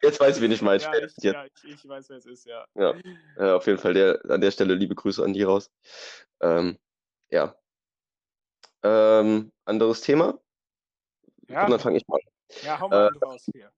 [0.03, 0.83] Jetzt weiß ich, wen ich meine.
[0.83, 2.67] Ja, ich, ja, ich, ich, weiß, wer es ist, ja.
[2.75, 2.95] Ja,
[3.39, 5.71] ja auf jeden Fall der, an der Stelle liebe Grüße an die raus.
[6.41, 6.79] Ähm,
[7.31, 7.57] ja.
[8.83, 10.39] Ähm, anderes Thema?
[11.49, 11.63] Ja.
[11.63, 12.21] Komm, dann fange ich mal an.
[12.63, 13.73] Ja, hau mal äh, raus hier.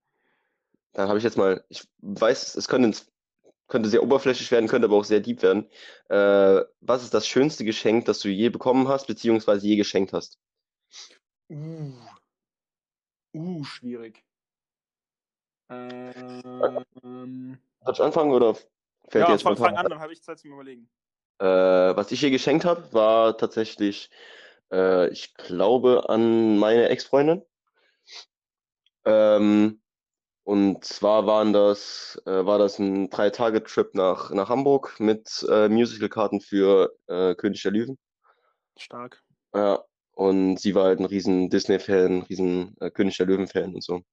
[0.91, 2.99] Dann habe ich jetzt mal, ich weiß, es könnte,
[3.67, 5.69] könnte sehr oberflächlich werden, könnte aber auch sehr deep werden.
[6.09, 10.39] Äh, was ist das schönste Geschenk, das du je bekommen hast, beziehungsweise je geschenkt hast?
[11.49, 11.93] Uh,
[13.37, 14.23] Uh, schwierig.
[15.69, 18.55] Ähm, Soll ich anfangen oder
[19.09, 20.89] fällt ja, jetzt fang, fang an, dann habe ich Zeit zum Überlegen.
[21.39, 24.09] Äh, was ich hier geschenkt habe, war tatsächlich,
[24.71, 27.43] äh, ich glaube, an meine Ex-Freundin.
[29.05, 29.81] Ähm,
[30.47, 36.39] und zwar waren das, äh, war das ein Drei-Tage-Trip nach, nach Hamburg mit äh, Musical-Karten
[36.39, 37.99] für äh, König der Löwen.
[38.77, 39.21] Stark.
[39.53, 44.03] Ja, und sie war halt ein riesen Disney-Fan, riesen äh, König der Löwen-Fan und so.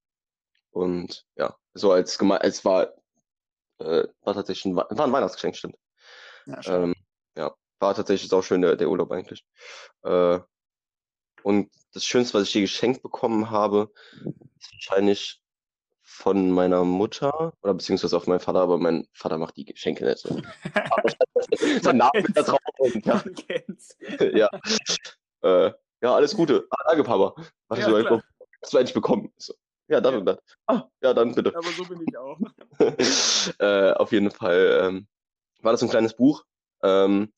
[0.73, 2.89] Und ja, so als es war,
[3.79, 5.77] äh, war tatsächlich ein, war ein Weihnachtsgeschenk, stimmt.
[6.47, 6.97] Ja, ähm,
[7.37, 9.47] ja, war tatsächlich auch schön der, der Urlaub eigentlich.
[10.03, 10.41] Äh,
[11.45, 13.93] und das Schönste, was ich je geschenkt bekommen habe,
[14.59, 15.44] ist wahrscheinlich
[16.15, 20.19] von meiner Mutter oder beziehungsweise auf meinen Vater, aber mein Vater macht die Geschenke nicht
[20.19, 20.29] so.
[21.83, 22.61] Sein Name ist da drauf.
[23.05, 23.25] Ja.
[24.33, 24.49] ja.
[25.43, 26.67] Äh, ja, alles Gute.
[26.71, 27.35] Ah, danke, Papa.
[27.69, 28.21] Hast, ja, du,
[28.63, 29.33] hast du eigentlich bekommen?
[29.39, 29.55] So.
[29.89, 30.19] Ja, dann ja.
[30.21, 30.39] und dann.
[30.67, 31.53] Ah, ja, dann bitte.
[31.55, 32.39] Aber so bin ich auch.
[33.59, 35.09] äh, auf jeden Fall ähm,
[35.63, 36.45] war das ein kleines Buch,
[36.85, 37.33] ähm,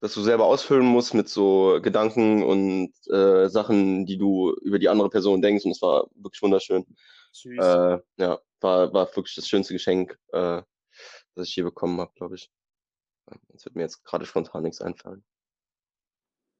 [0.00, 4.88] das du selber ausfüllen musst mit so Gedanken und äh, Sachen, die du über die
[4.88, 5.64] andere Person denkst.
[5.64, 6.86] Und es war wirklich wunderschön.
[7.34, 7.58] Süß.
[7.58, 10.62] Äh, ja, war, war wirklich das schönste Geschenk, äh,
[11.34, 12.50] das ich je bekommen habe, glaube ich.
[13.48, 15.24] Jetzt wird mir jetzt gerade spontan nichts einfallen.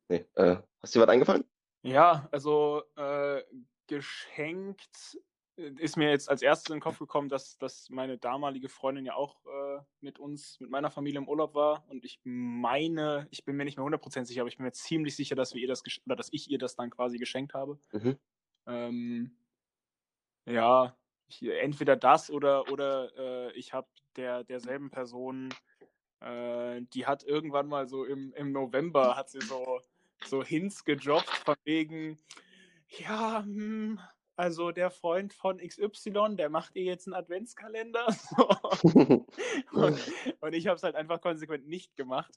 [0.09, 1.45] Nee, äh, hast dir was eingefallen?
[1.83, 3.43] Ja, also äh,
[3.87, 5.19] geschenkt
[5.57, 9.15] ist mir jetzt als erstes in den Kopf gekommen, dass, dass meine damalige Freundin ja
[9.15, 11.89] auch äh, mit uns, mit meiner Familie im Urlaub war.
[11.89, 15.15] Und ich meine, ich bin mir nicht mehr 100% sicher, aber ich bin mir ziemlich
[15.15, 17.79] sicher, dass wir ihr das oder dass ich ihr das dann quasi geschenkt habe.
[17.93, 18.19] Mhm.
[18.67, 19.37] Ähm,
[20.47, 20.97] ja,
[21.29, 25.53] ich, entweder das oder, oder äh, ich habe der, derselben Person,
[26.21, 29.81] äh, die hat irgendwann mal so im, im November hat sie so,
[30.25, 32.19] so Hints gedroppt von wegen,
[32.89, 34.01] ja, hm,
[34.37, 38.07] also der Freund von XY, der macht ihr jetzt einen Adventskalender.
[39.73, 42.35] und, und, ich habe es halt einfach konsequent nicht gemacht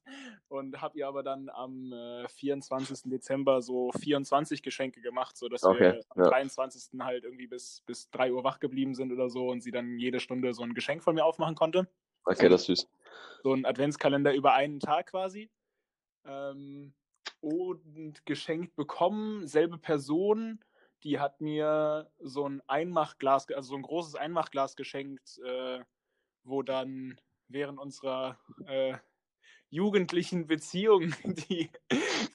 [0.48, 3.10] und habe ihr aber dann am äh, 24.
[3.10, 6.30] Dezember so 24 Geschenke gemacht, sodass okay, wir am ja.
[6.30, 7.00] 23.
[7.02, 10.20] halt irgendwie bis, bis 3 Uhr wach geblieben sind oder so und sie dann jede
[10.20, 11.88] Stunde so ein Geschenk von mir aufmachen konnte.
[12.26, 12.90] Okay, das ist süß.
[13.44, 15.50] So ein Adventskalender über einen Tag quasi.
[16.26, 16.94] Ähm,
[17.40, 20.60] und geschenkt bekommen, selbe Person
[21.04, 25.80] die hat mir so ein Einmachglas, also so ein großes Einmachglas geschenkt, äh,
[26.44, 28.98] wo dann während unserer äh,
[29.70, 31.70] jugendlichen Beziehung, die,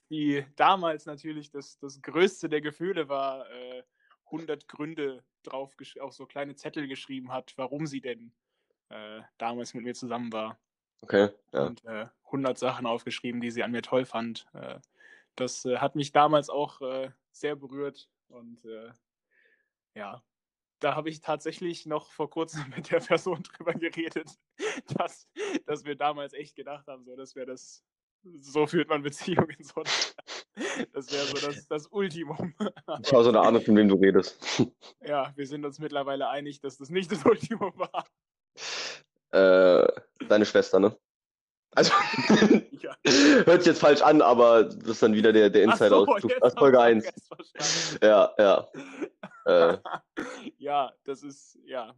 [0.09, 3.83] die damals natürlich das, das größte der Gefühle war, äh,
[4.25, 8.33] 100 Gründe drauf, auf so kleine Zettel geschrieben hat, warum sie denn
[8.89, 10.57] äh, damals mit mir zusammen war.
[11.01, 11.65] Okay, ja.
[11.65, 14.47] Und äh, 100 Sachen aufgeschrieben, die sie an mir toll fand.
[14.53, 14.79] Äh,
[15.35, 18.91] das äh, hat mich damals auch äh, sehr berührt und äh,
[19.95, 20.23] ja,
[20.79, 24.29] da habe ich tatsächlich noch vor kurzem mit der Person drüber geredet,
[24.97, 25.27] dass,
[25.65, 27.83] dass wir damals echt gedacht haben, so, dass wir das,
[28.39, 29.55] so führt man Beziehungen.
[29.63, 29.83] So,
[30.93, 32.53] das wäre so das, das Ultimum.
[33.01, 34.39] Ich habe so eine Ahnung, von wem du redest.
[35.05, 38.05] Ja, wir sind uns mittlerweile einig, dass das nicht das Ultimum war.
[39.31, 40.95] Äh, deine Schwester, ne?
[41.75, 41.91] Also,
[42.81, 42.95] ja.
[43.45, 46.23] hört sich jetzt falsch an, aber das ist dann wieder der, der Insider so, aus,
[46.41, 47.11] aus Folge 1.
[48.01, 48.67] Ja, ja.
[49.45, 49.77] Äh.
[50.57, 51.93] ja, das ist, ja,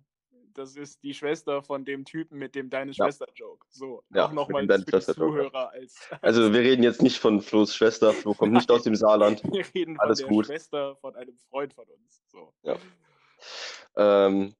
[0.55, 3.67] das ist die Schwester von dem Typen mit dem Deine Schwester-Joke.
[3.69, 7.41] So, ja, auch nochmal für die Zuhörer als, als, Also, wir reden jetzt nicht von
[7.41, 9.43] Flo's Schwester, Flo kommt nicht aus dem Saarland.
[9.43, 10.45] Wir reden Alles von der gut.
[10.47, 12.23] Schwester von einem Freund von uns.
[12.31, 12.51] So.
[12.63, 12.77] Ja.
[13.95, 14.55] Ähm,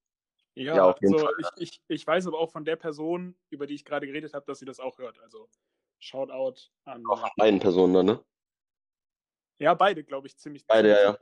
[0.56, 3.86] ja, ja also ich, ich, ich weiß aber auch von der Person, über die ich
[3.86, 5.20] gerade geredet habe, dass sie das auch hört.
[5.20, 5.50] Also
[6.00, 7.04] Shoutout an.
[7.08, 8.26] Auch einen Person dann, ne?
[9.60, 10.66] Ja, beide, glaube ich, ziemlich.
[10.68, 11.18] Beide, ja, ja.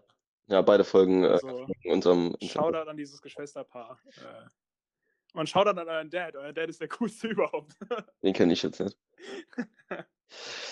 [0.48, 2.36] Ja, beide folgen äh, also, unserem.
[2.41, 4.00] Shoutout an dieses Geschwisterpaar.
[4.17, 6.36] Äh, und Shoutout an euren Dad.
[6.36, 7.74] Euer Dad ist der coolste überhaupt.
[8.22, 8.98] Den kenne ich jetzt nicht.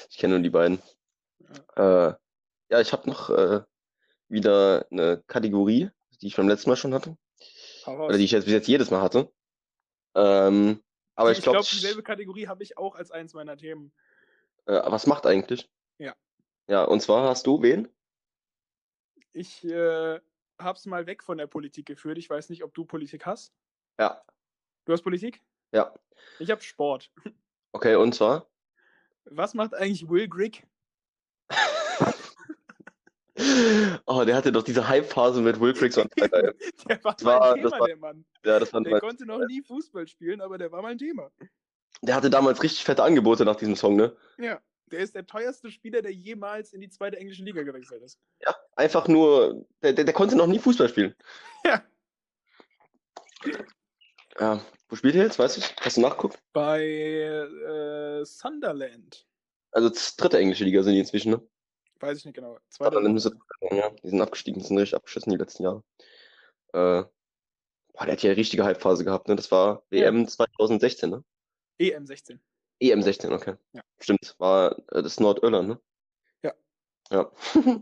[0.09, 0.81] ich kenne nur die beiden.
[1.77, 2.15] Ja, äh,
[2.69, 3.61] ja ich habe noch äh,
[4.27, 5.89] wieder eine Kategorie,
[6.21, 7.17] die ich beim letzten Mal schon hatte.
[7.85, 9.31] Oder die ich jetzt bis jetzt jedes Mal hatte.
[10.15, 10.81] Ähm,
[11.15, 11.59] aber ich, ich glaube.
[11.59, 13.91] Ich glaube, dieselbe Kategorie habe ich auch als eins meiner Themen.
[14.65, 15.69] Äh, was macht eigentlich?
[15.97, 16.15] Ja.
[16.67, 17.87] Ja, und zwar hast du wen?
[19.33, 20.19] Ich äh,
[20.59, 22.17] habe es mal weg von der Politik geführt.
[22.17, 23.53] Ich weiß nicht, ob du Politik hast.
[23.99, 24.21] Ja.
[24.85, 25.41] Du hast Politik?
[25.71, 25.93] Ja.
[26.39, 27.11] Ich habe Sport.
[27.71, 28.47] Okay, und zwar?
[29.25, 30.63] Was macht eigentlich Will Grigg?
[34.05, 37.71] Oh, der hatte doch diese Hype-Phase mit Will Cricks und Der war, das war, Thema,
[37.71, 38.25] war, der Mann.
[38.45, 41.31] Ja, das war der konnte noch nie Fußball spielen, aber der war mal ein Thema.
[42.01, 44.15] Der hatte damals richtig fette Angebote nach diesem Song, ne?
[44.37, 44.59] Ja,
[44.91, 48.19] der ist der teuerste Spieler, der jemals in die zweite englische Liga gewechselt ist.
[48.43, 51.15] Ja, einfach nur, der, der, der konnte noch nie Fußball spielen.
[51.63, 51.83] Ja.
[54.39, 55.61] Ja, wo spielt er jetzt, weißt du?
[55.81, 56.39] Hast du nachguckt?
[56.53, 59.27] Bei äh, Sunderland.
[59.71, 61.41] Also dritte englische Liga sind die inzwischen, ne?
[62.01, 62.57] Weiß ich nicht genau.
[62.69, 62.95] Zweite
[63.71, 65.83] ja, die sind abgestiegen, die sind richtig abgeschissen die letzten Jahre.
[66.73, 67.03] Äh,
[67.93, 69.35] boah, der hat ja eine richtige Halbphase gehabt, ne?
[69.35, 70.27] Das war WM ja.
[70.27, 71.23] 2016, ne?
[71.77, 72.41] EM 16.
[72.79, 73.55] EM 16, okay.
[73.73, 73.81] Ja.
[73.99, 75.81] Stimmt, war äh, das Nordirland, ne?
[76.43, 76.53] Ja.
[77.11, 77.31] Ja.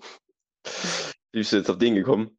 [1.32, 2.39] Wie bist du jetzt auf den gekommen?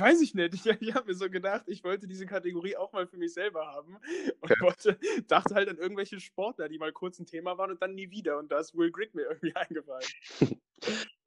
[0.00, 0.54] Weiß ich nicht.
[0.54, 3.66] Ich, ich habe mir so gedacht, ich wollte diese Kategorie auch mal für mich selber
[3.66, 3.96] haben
[4.40, 4.60] und okay.
[4.60, 8.10] wollte, dachte halt an irgendwelche Sportler, die mal kurz ein Thema waren und dann nie
[8.10, 8.38] wieder.
[8.38, 10.06] Und da ist Will Grigg mir irgendwie eingefallen.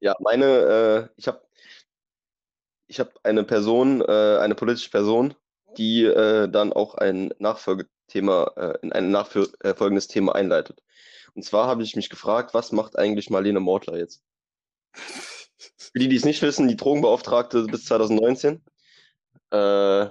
[0.00, 1.42] ja, meine, äh, ich habe
[2.86, 5.34] ich hab eine Person, äh, eine politische Person,
[5.76, 10.82] die äh, dann auch ein Nachfolgethema, äh, in ein nachfolgendes äh, Thema einleitet.
[11.34, 14.24] Und zwar habe ich mich gefragt, was macht eigentlich Marlene Mortler jetzt?
[15.76, 18.62] Für die, die es nicht wissen, die Drogenbeauftragte bis 2019.
[19.52, 20.10] Äh, äh,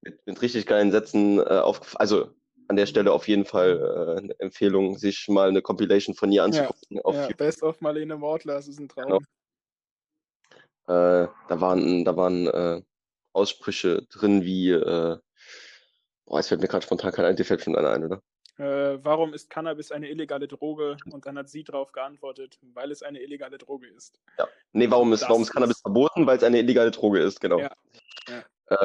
[0.00, 2.30] mit, mit, richtig geilen Sätzen äh, auf, also
[2.68, 6.44] an der Stelle auf jeden Fall äh, eine Empfehlung, sich mal eine Compilation von ihr
[6.44, 7.00] anzugucken.
[7.04, 9.04] Ja, ja Best of Marlene Mortler, das ist ein Traum.
[9.04, 9.18] Genau.
[10.88, 12.82] Äh, da waren, da waren äh,
[13.32, 15.18] Aussprüche drin wie, äh,
[16.26, 18.22] boah, es fällt mir gerade spontan kein ein, dir fällt schon einer ein, oder?
[18.58, 20.96] Äh, warum ist Cannabis eine illegale Droge?
[21.10, 24.18] Und dann hat sie darauf geantwortet, weil es eine illegale Droge ist.
[24.38, 24.48] Ja.
[24.72, 26.26] Nee, warum ist, Das warum ist Cannabis ist- verboten?
[26.26, 27.58] Weil es eine illegale Droge ist, genau.
[27.60, 27.70] Ja.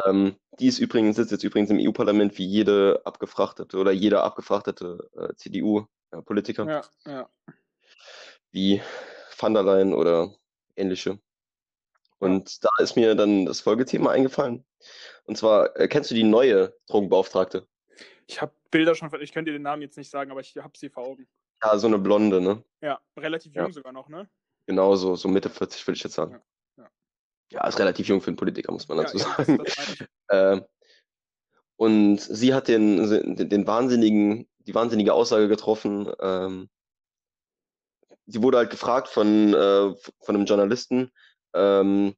[0.06, 5.10] Ähm, die ist übrigens, sitzt jetzt übrigens im EU-Parlament wie jede abgefrachtete oder jeder abgefrachtete
[5.18, 6.82] äh, CDU-Politiker, Ja,
[7.12, 7.30] ja.
[8.52, 8.80] wie
[9.40, 10.36] van der Leyen oder
[10.76, 11.18] ähnliche.
[12.20, 14.64] Und da ist mir dann das Folgethema eingefallen.
[15.24, 17.66] Und zwar, äh, kennst du die neue Drogenbeauftragte?
[18.32, 20.78] Ich habe Bilder schon, ich könnte dir den Namen jetzt nicht sagen, aber ich habe
[20.78, 21.28] sie vor Augen.
[21.62, 22.64] Ja, so eine Blonde, ne?
[22.80, 23.64] Ja, relativ Ja.
[23.64, 24.30] jung sogar noch, ne?
[24.68, 26.42] Genau, so, so Mitte 40 würde ich jetzt sagen.
[26.78, 26.90] Ja, ja.
[27.52, 29.58] Ja, ist relativ jung für einen Politiker, muss man Ja, dazu sagen.
[30.32, 30.64] Ähm,
[31.76, 36.10] und sie hat den, den, den wahnsinnigen, die wahnsinnige Aussage getroffen.
[36.22, 36.70] Ähm,
[38.28, 41.12] sie wurde halt gefragt von, äh, von einem Journalisten,
[41.54, 42.16] ähm,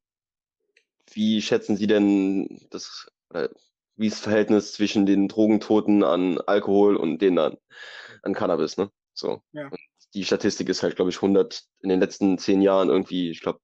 [1.12, 3.50] wie schätzen Sie denn das, oder
[3.96, 7.58] wie ist das Verhältnis zwischen den Drogentoten an Alkohol und denen an,
[8.24, 8.92] an Cannabis, ne?
[9.14, 9.42] So.
[9.52, 9.70] Ja.
[10.14, 13.60] Die Statistik ist halt, glaube ich, 100 in den letzten zehn Jahren irgendwie, ich glaube,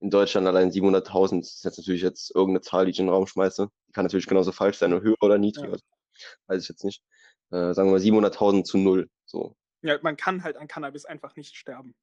[0.00, 1.40] in Deutschland allein 700.000.
[1.40, 3.68] Das ist jetzt natürlich jetzt irgendeine Zahl, die ich in den Raum schmeiße.
[3.88, 5.76] Die kann natürlich genauso falsch sein, höher oder niedriger.
[5.76, 6.26] Ja.
[6.46, 7.02] Weiß ich jetzt nicht.
[7.50, 9.08] Äh, sagen wir mal 700.000 zu null.
[9.26, 9.54] So.
[9.82, 11.94] Ja, man kann halt an Cannabis einfach nicht sterben.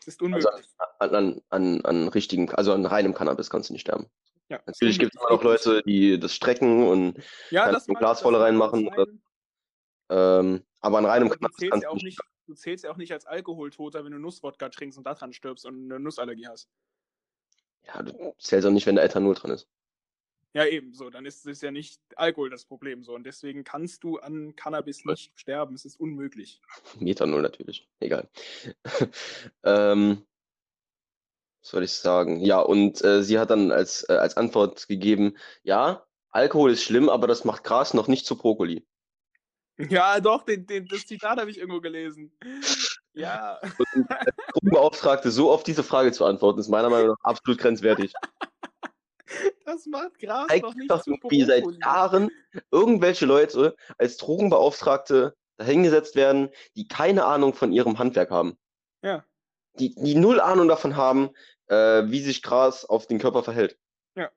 [0.00, 0.66] Es ist Also unmöglich.
[0.98, 4.06] an, an, an, an richtigen, also an reinem Cannabis kannst du nicht sterben.
[4.50, 5.42] Ja, Natürlich gibt es immer noch.
[5.42, 9.06] Leute, die das strecken und ja, kannst das mag- Glas voll reinmachen oder-
[10.10, 12.18] ähm, aber an reinem aber du Cannabis zählst kannst ja du auch nicht.
[12.46, 15.84] du zählst ja auch nicht als Alkoholtoter, wenn du Nusswodka trinkst und daran stirbst und
[15.84, 16.68] eine Nussallergie hast.
[17.86, 19.68] Ja, du zählst auch nicht, wenn da Ethanol drin ist.
[20.52, 21.10] Ja, eben so.
[21.10, 23.14] Dann ist es ja nicht Alkohol das Problem so.
[23.14, 25.76] Und deswegen kannst du an Cannabis nicht sterben.
[25.76, 26.60] Es ist unmöglich.
[26.98, 27.88] Methanol natürlich.
[28.00, 28.28] Egal.
[29.64, 30.29] ähm, was
[31.62, 32.40] soll ich sagen?
[32.40, 37.08] Ja, und äh, sie hat dann als, äh, als Antwort gegeben, ja, Alkohol ist schlimm,
[37.08, 38.86] aber das macht Gras noch nicht zu Brokkoli.
[39.88, 42.32] Ja, doch, den, den, das Zitat habe ich irgendwo gelesen.
[43.14, 43.58] Ja.
[43.94, 48.12] Und als Drogenbeauftragte so auf diese Frage zu antworten, ist meiner Meinung nach absolut grenzwertig.
[49.64, 51.78] Das macht Gras Zeigt doch nicht zu irgendwie seit Brokkoli.
[51.84, 52.30] Jahren
[52.72, 58.58] irgendwelche Leute als Drogenbeauftragte dahingesetzt werden, die keine Ahnung von ihrem Handwerk haben.
[59.02, 59.24] Ja,
[59.78, 61.30] Die, die null Ahnung davon haben,
[61.66, 63.78] äh, wie sich Gras auf den Körper verhält.
[64.16, 64.30] Ja.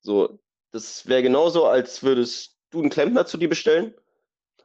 [0.00, 0.40] So,
[0.72, 3.94] das wäre genauso, als würdest du einen Klempner zu dir bestellen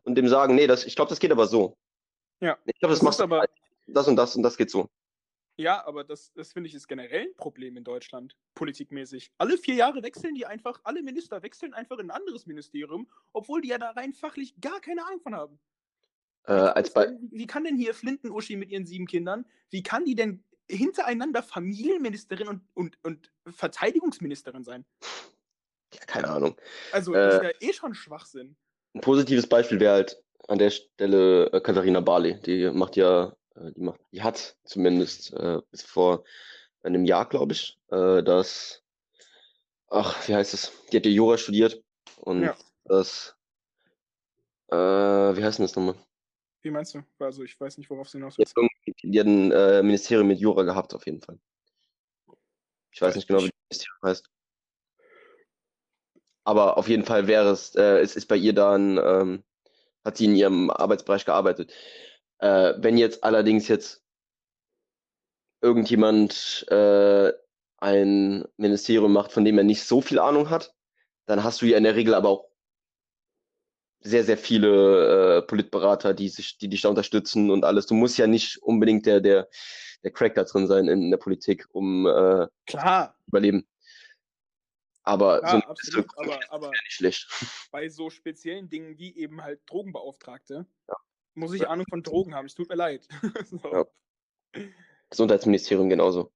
[0.04, 1.78] und dem sagen, nee, das, ich glaube, das geht aber so.
[2.42, 2.58] Ja.
[2.66, 3.46] Ich glaube, das, das machst aber,
[3.88, 4.90] das und das und das geht so.
[5.58, 9.32] ja, aber das, das finde ich ist generell ein Problem in Deutschland, politikmäßig.
[9.38, 13.62] Alle vier Jahre wechseln die einfach, alle Minister wechseln einfach in ein anderes Ministerium, obwohl
[13.62, 15.60] die ja da rein fachlich gar keine Ahnung von haben.
[16.48, 20.06] Äh, als bei, wie, wie kann denn hier Flinten-Uschi mit ihren sieben Kindern, wie kann
[20.06, 24.86] die denn hintereinander Familienministerin und, und, und Verteidigungsministerin sein?
[25.94, 26.56] ja, keine Ahnung.
[26.92, 28.56] Also, das ist Äh, ja eh schon Schwachsinn.
[28.94, 32.40] Ein positives Beispiel wäre halt an der Stelle äh, Katharina Barley.
[32.42, 36.24] Die macht ja, äh, die macht, die hat zumindest äh, bis vor
[36.84, 38.84] einem Jahr, glaube ich, äh, das,
[39.90, 40.72] ach, wie heißt es?
[40.92, 41.84] Die hat ja Jura studiert
[42.18, 42.56] und Ja.
[42.86, 43.36] das,
[44.70, 45.96] äh, wie heißt denn das nochmal?
[46.66, 47.04] Wie meinst du?
[47.20, 48.56] Also, ich weiß nicht, worauf du hinaus willst.
[49.04, 51.38] die hat ein äh, Ministerium mit Jura gehabt, auf jeden Fall.
[52.92, 54.30] Ich weiß nicht genau, wie das Ministerium heißt.
[56.44, 59.44] Aber auf jeden Fall wäre es, äh, es ist bei ihr dann, ähm,
[60.04, 61.72] hat sie in ihrem Arbeitsbereich gearbeitet.
[62.40, 64.04] Äh, wenn jetzt allerdings jetzt
[65.62, 67.32] irgendjemand äh,
[67.78, 70.74] ein Ministerium macht, von dem er nicht so viel Ahnung hat,
[71.28, 72.50] dann hast du ja in der Regel aber auch
[74.06, 77.88] sehr, sehr viele äh, Politberater, die sich, die dich da unterstützen und alles.
[77.88, 79.50] Du musst ja nicht unbedingt der, der,
[80.04, 83.68] der Crack da drin sein in, der Politik, um äh, Klar, zu überleben.
[85.02, 86.06] Aber ja, so absolut.
[86.06, 87.28] Liste Aber, aber nicht schlecht.
[87.72, 90.96] bei so speziellen Dingen wie eben halt Drogenbeauftragte Ja.
[91.34, 92.46] muss ich Ahnung von Drogen haben.
[92.46, 93.08] Es tut mir leid.
[93.50, 93.72] so.
[93.72, 93.86] Ja.
[95.10, 96.32] Gesundheitsministerium genauso.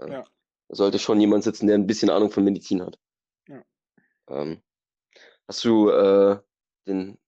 [0.00, 0.06] Ja.
[0.06, 0.24] Da
[0.68, 2.98] sollte schon jemand sitzen, der ein bisschen Ahnung von Medizin hat.
[3.48, 3.62] Ja.
[4.28, 4.62] Ähm,
[5.48, 6.38] hast du äh,
[6.86, 7.18] den,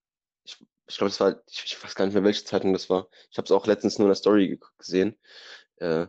[0.44, 3.08] ich, ich glaube, das war, ich, ich weiß gar nicht mehr, welche Zeitung das war.
[3.30, 5.18] Ich habe es auch letztens nur in der Story ge- gesehen.
[5.76, 6.06] Äh,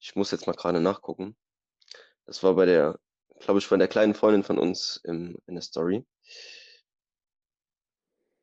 [0.00, 1.36] ich muss jetzt mal gerade nachgucken.
[2.26, 2.98] Das war bei der,
[3.40, 6.04] glaube ich, von der kleinen Freundin von uns im, in der Story.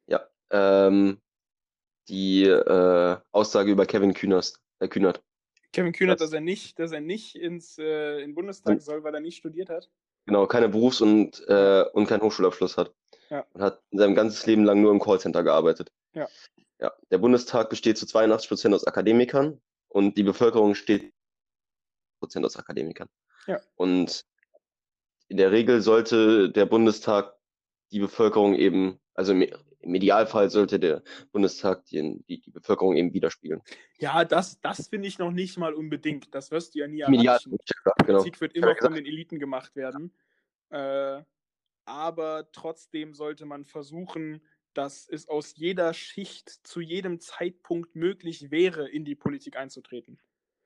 [0.07, 1.21] Ja, ähm,
[2.07, 5.23] die äh, Aussage über Kevin Kühners, äh, Kühnert.
[5.71, 9.03] Kevin Kühnert, Das- dass er nicht, dass er nicht ins äh, in den Bundestag soll,
[9.03, 9.89] weil er nicht studiert hat.
[10.25, 12.93] Genau, keine Berufs- und, äh, und keinen Hochschulabschluss hat.
[13.29, 13.45] Ja.
[13.53, 15.91] Und hat sein ganzes Leben lang nur im Callcenter gearbeitet.
[16.13, 16.27] Ja.
[16.79, 19.59] Ja, der Bundestag besteht zu 82 Prozent aus Akademikern
[19.89, 21.13] und die Bevölkerung steht
[22.19, 23.09] Prozent aus Akademikern.
[23.47, 23.59] Ja.
[23.75, 24.25] Und
[25.27, 27.35] in der Regel sollte der Bundestag
[27.91, 29.45] die Bevölkerung eben, also im,
[29.79, 33.61] im Idealfall sollte der Bundestag die, die, die Bevölkerung eben widerspiegeln.
[33.97, 36.33] Ja, das, das finde ich noch nicht mal unbedingt.
[36.33, 37.19] Das wirst du ja nie erreichen.
[37.19, 38.19] Idealfall, genau.
[38.19, 40.13] Politik wird immer von den Eliten gemacht werden.
[40.69, 41.23] Äh,
[41.89, 44.41] aber trotzdem sollte man versuchen,
[44.73, 50.19] dass es aus jeder Schicht zu jedem Zeitpunkt möglich wäre, in die Politik einzutreten.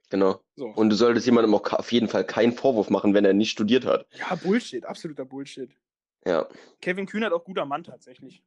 [0.09, 0.43] Genau.
[0.55, 0.67] So.
[0.67, 3.85] Und du solltest jemandem auch auf jeden Fall keinen Vorwurf machen, wenn er nicht studiert
[3.85, 4.05] hat.
[4.11, 5.71] ja, Bullshit, absoluter Bullshit.
[6.25, 6.47] Ja.
[6.81, 8.43] Kevin Kühnert auch guter Mann tatsächlich.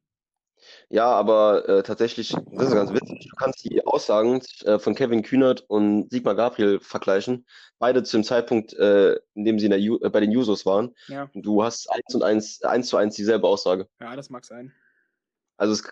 [0.88, 5.22] Ja, aber äh, tatsächlich, das ist ganz witzig, du kannst die Aussagen äh, von Kevin
[5.22, 7.46] Kühnert und Sigmar Gabriel vergleichen.
[7.78, 10.66] Beide zu dem Zeitpunkt, äh, in dem sie in der Ju äh, bei den Jusos
[10.66, 10.94] waren.
[11.08, 11.28] Ja.
[11.34, 13.88] Und du hast eins und eins, eins zu eins dieselbe Aussage.
[14.00, 14.72] Ja, das mag sein.
[15.56, 15.84] Also es,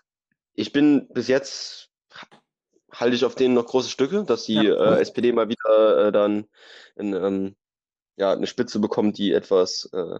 [0.55, 1.91] ich bin bis jetzt
[2.93, 4.97] halte ich auf denen noch große Stücke, dass die Ja.
[4.97, 6.47] äh, SPD mal wieder äh, dann
[6.97, 7.57] in, ähm,
[8.17, 10.19] ja, eine Spitze bekommt, die etwas äh,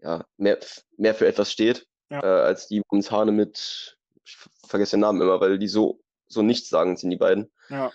[0.00, 0.58] ja, mehr,
[0.96, 2.22] mehr für etwas steht, Ja.
[2.22, 4.36] äh, als die momentan mit, ich
[4.66, 7.50] vergesse den Namen immer, weil die so, so nichtssagend sind, die beiden.
[7.68, 7.90] Ja.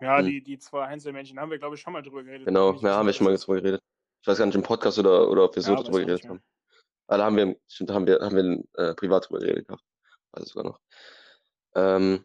[0.00, 0.26] Ja, Hm.
[0.26, 2.46] die, die zwei Einzelmännchen haben wir, glaube ich, schon mal drüber geredet.
[2.46, 3.82] Genau, ja, haben wir schon mal drüber geredet.
[4.20, 6.42] Ich weiß gar nicht im Podcast oder, oder ob wir so Ja, drüber geredet haben.
[7.06, 9.82] Ah, da haben wir, stimmt, haben wir, haben wir äh, privat drüber geredet gehabt.
[10.32, 10.80] Weiß ich sogar noch.
[11.74, 12.24] Ähm,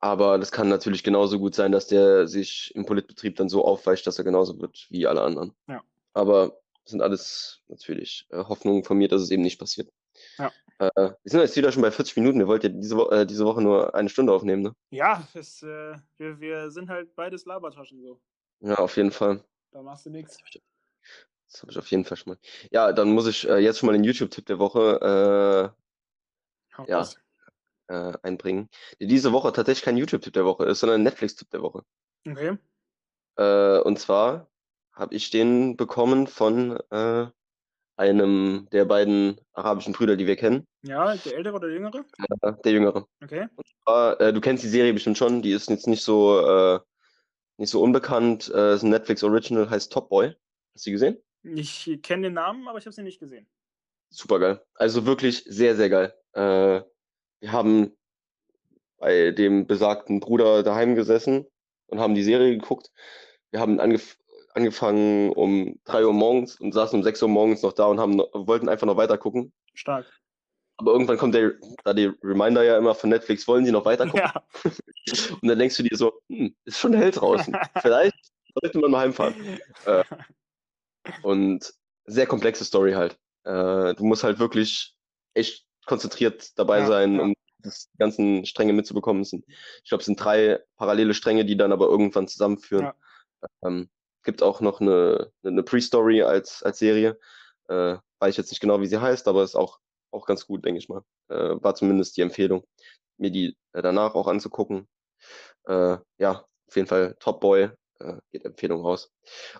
[0.00, 4.06] aber das kann natürlich genauso gut sein, dass der sich im Politbetrieb dann so aufweicht,
[4.06, 5.54] dass er genauso wird wie alle anderen.
[5.66, 5.82] Ja.
[6.14, 9.90] Aber sind alles natürlich äh, Hoffnungen von mir, dass es eben nicht passiert.
[10.38, 10.50] Ja.
[10.78, 12.40] Äh, wir sind jetzt wieder schon bei 40 Minuten.
[12.40, 14.74] Ihr wollt ja diese, Wo äh, diese Woche nur eine Stunde aufnehmen, ne?
[14.90, 18.20] Ja, das, äh, wir, wir sind halt beides Labertaschen so.
[18.60, 19.44] Ja, auf jeden Fall.
[19.72, 20.38] Da machst du nichts.
[21.50, 22.38] Das habe ich auf jeden Fall schon mal.
[22.70, 25.74] Ja, dann muss ich äh, jetzt schon mal den YouTube-Tipp der Woche
[26.86, 27.02] Ja.
[27.02, 27.04] äh,
[27.88, 28.68] äh, einbringen.
[29.00, 31.82] Der diese Woche tatsächlich kein YouTube-Tipp der Woche ist, sondern ein Netflix-Tipp der Woche.
[32.26, 32.56] Okay.
[33.36, 34.50] Und zwar
[34.98, 37.26] habe ich den bekommen von äh,
[37.96, 42.04] einem der beiden arabischen Brüder, die wir kennen, Ja, der ältere oder der jüngere?
[42.42, 43.06] äh, der jüngere.
[43.22, 43.48] Okay.
[43.84, 46.80] Aber, äh, du kennst die Serie bestimmt schon, die ist jetzt nicht so äh,
[47.56, 48.52] nicht so unbekannt.
[48.54, 50.34] Äh, ist ein Netflix Original, heißt Top Boy.
[50.74, 51.18] Hast du die gesehen?
[51.42, 53.48] Ich kenne den Namen, aber ich habe sie nicht gesehen.
[54.10, 54.62] Super geil.
[54.74, 56.14] Also wirklich sehr, sehr geil.
[56.32, 56.82] Äh,
[57.40, 57.96] wir haben
[58.98, 61.46] bei dem besagten Bruder daheim gesessen
[61.86, 62.90] und haben die Serie geguckt.
[63.50, 64.18] Wir haben angef
[64.54, 68.16] angefangen um drei Uhr morgens und saßen um sechs Uhr morgens noch da und haben
[68.16, 69.52] noch, wollten einfach noch weiter gucken.
[69.74, 70.06] Stark.
[70.78, 74.06] Aber irgendwann kommt der, da die Reminder ja immer von Netflix, wollen sie noch weiter
[74.06, 74.20] gucken?
[74.20, 74.44] Ja.
[75.42, 77.56] Und dann denkst du dir so, hm, ist schon hell draußen.
[77.82, 78.14] Vielleicht
[78.54, 79.34] sollte man mal heimfahren.
[79.86, 80.04] Äh,
[81.22, 81.72] und
[82.06, 83.18] sehr komplexe Story halt.
[83.44, 84.94] Äh, du musst halt wirklich
[85.34, 87.22] echt konzentriert dabei Ja, sein, ja.
[87.22, 89.22] um das die ganzen Stränge mitzubekommen.
[89.22, 92.84] Ich glaube, es sind drei parallele Stränge, die dann aber irgendwann zusammenführen.
[92.84, 92.94] Ja.
[93.64, 93.88] Ähm,
[94.22, 97.18] gibt auch noch eine, eine Pre-Story als, als Serie.
[97.68, 99.78] Äh, weiß ich jetzt nicht genau, wie sie heißt, aber ist auch,
[100.10, 101.02] auch ganz gut, denke ich mal.
[101.28, 102.64] Äh, war zumindest die Empfehlung,
[103.16, 104.88] mir die äh, danach auch anzugucken.
[105.64, 109.12] Äh, ja, auf jeden Fall Top Boy, äh, geht Empfehlung raus.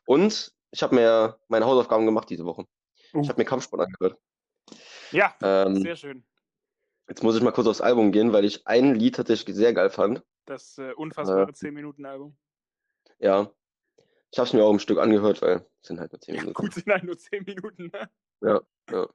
[0.07, 2.65] Und ich habe mir meine Hausaufgaben gemacht diese Woche.
[3.15, 3.23] Uh.
[3.23, 4.19] Ich habe mir Kampfsport angehört.
[5.11, 6.27] Ja, Ähm, sehr schön.
[7.09, 9.89] jetzt muss ich mal kurz aufs Album gehen, weil ich ein Lied tatsächlich sehr geil
[9.89, 10.23] fand.
[10.45, 12.37] Das äh, unfassbare 10-Minuten-Album.
[13.19, 13.51] Ja.
[14.31, 16.41] Ich habe es mir auch im Stück angehört, weil es sind halt nur 10 Ja,
[16.43, 16.55] Minuten.
[16.63, 17.91] gut, sind halt nur 10 Minuten.
[18.41, 19.09] Ne?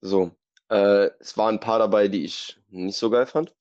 [0.00, 0.30] So.
[0.70, 3.54] Äh, es waren ein paar dabei, die ich nicht so geil fand.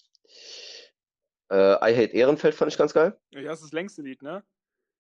[1.52, 3.20] Äh, I Hate Ehrenfeld fand ich ganz geil.
[3.32, 4.44] Ja, das ist das längste Lied, ne?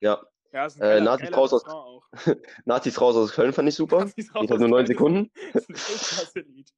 [0.01, 0.21] Ja.
[0.51, 2.03] Ja, ist ein Äh, geiler, Nazis geiler raus aus-.
[2.65, 3.99] Nazis raus aus Köln fand ich super.
[3.99, 5.31] Nazis raus Geht halt nur 9 Köln ist- Sekunden.
[5.53, 6.73] Das ist ein Weltklasse-Lied.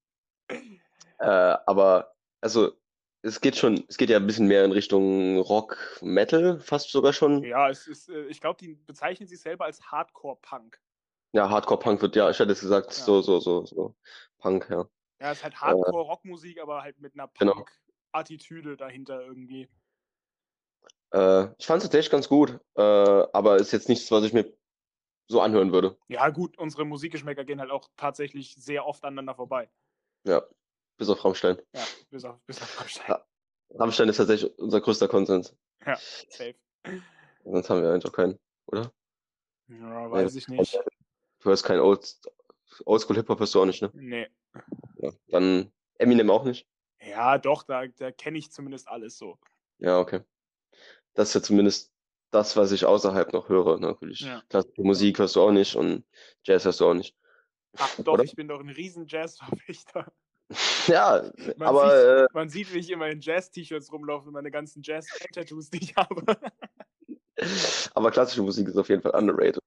[1.19, 1.25] Äh,
[1.67, 2.73] aber, also,
[3.23, 7.13] es geht schon, es geht ja ein bisschen mehr in Richtung Rock, Metal, fast sogar
[7.13, 7.41] schon.
[7.43, 10.79] Ja, es ist, äh, ich glaube, die bezeichnen sich selber als Hardcore-Punk.
[11.31, 13.03] Ja, Hardcore-Punk wird, ja, ich hätte es gesagt, Ja.
[13.03, 13.95] so, so, so, so.
[14.39, 14.85] Punk, ja.
[15.21, 17.53] Ja, es ist halt Hardcore-Rockmusik, aber halt mit einer Genau.
[17.53, 19.69] Punk-Attitüde dahinter irgendwie.
[21.11, 24.51] Äh, ich fand es tatsächlich ganz gut, äh, aber ist jetzt nichts, was ich mir
[25.29, 25.97] so anhören würde.
[26.09, 29.69] Ja, gut, unsere Musikgeschmäcker gehen halt auch tatsächlich sehr oft aneinander vorbei.
[30.25, 30.43] Ja,
[30.97, 31.61] bis auf Rammstein.
[31.73, 33.05] Ja, bis auf, bis auf Rammstein.
[33.07, 33.25] Ja.
[33.75, 35.55] Rammstein ist tatsächlich unser größter Konsens.
[35.85, 36.55] Ja, safe.
[37.43, 38.93] Sonst haben wir eigentlich auch keinen, oder?
[39.67, 40.79] Ja, weiß Nee, ich nicht.
[41.39, 42.15] Du hörst keinen Old,
[42.85, 43.91] Oldschool-Hip-Hop, hörst du auch nicht, ne?
[43.93, 44.27] Nee.
[44.97, 45.11] Ja.
[45.27, 46.67] Dann Eminem auch nicht?
[47.01, 49.37] Ja, doch, da, da kenne ich zumindest alles so.
[49.79, 50.21] Ja, okay.
[51.13, 51.91] Das ist ja zumindest
[52.31, 54.21] das, was ich außerhalb noch höre, natürlich.
[54.21, 54.41] Ja.
[54.49, 56.05] Klassische Musik hörst du auch nicht und
[56.43, 57.15] Jazz hörst du auch nicht.
[57.77, 58.23] Ach doch, Oder?
[58.23, 60.11] ich bin doch ein riesen Jazz-Verfechter.
[60.87, 64.51] Ja, Man aber sieht- äh, Man sieht, wie ich immer in Jazz-T-Shirts rumlaufe und meine
[64.51, 66.23] ganzen Jazz-Tattoos, die ich habe.
[67.95, 69.59] aber klassische Musik ist auf jeden Fall underrated.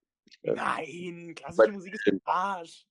[0.42, 0.54] Ja.
[0.54, 2.86] Nein, klassische Musik ist ein Arsch.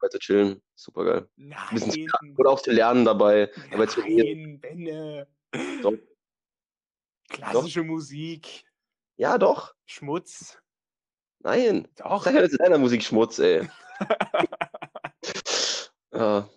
[0.00, 0.60] weiter chillen.
[0.74, 1.28] Super geil.
[1.72, 3.50] Bisschen Nein, lernen, oder auch zu lernen dabei.
[3.70, 5.28] dabei zu nein, Benne.
[5.82, 5.94] Doch.
[7.28, 8.64] Klassische Musik,
[9.16, 9.74] Ja, doch.
[9.86, 10.58] Schmutz.
[11.40, 11.86] Nein.
[11.96, 12.24] Doch.
[12.24, 13.68] Sag ja, das ist deiner Musik Schmutz, ey.
[16.12, 16.48] Ja.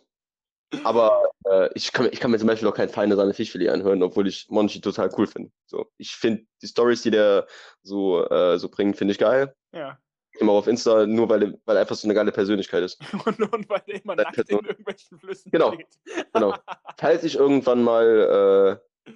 [0.84, 4.04] Aber äh, ich, kann, ich kann mir zum Beispiel auch kein Feinde seine Fischfilet anhören,
[4.04, 5.50] obwohl ich Monchi total cool finde.
[5.66, 7.48] So, ich finde die Stories, die der
[7.84, 9.56] so, äh, so bringt, finde ich geil.
[9.74, 9.98] ja.
[10.40, 13.02] Immer auf Insta, nur weil, er- weil er einfach so eine geile Persönlichkeit ist.
[13.26, 14.66] Und, und weil der immer Deine nackt in Person.
[14.66, 15.74] irgendwelchen Flüssen Genau.
[15.74, 15.88] steht.
[16.34, 16.54] Genau.
[17.00, 19.14] Falls ich irgendwann mal äh,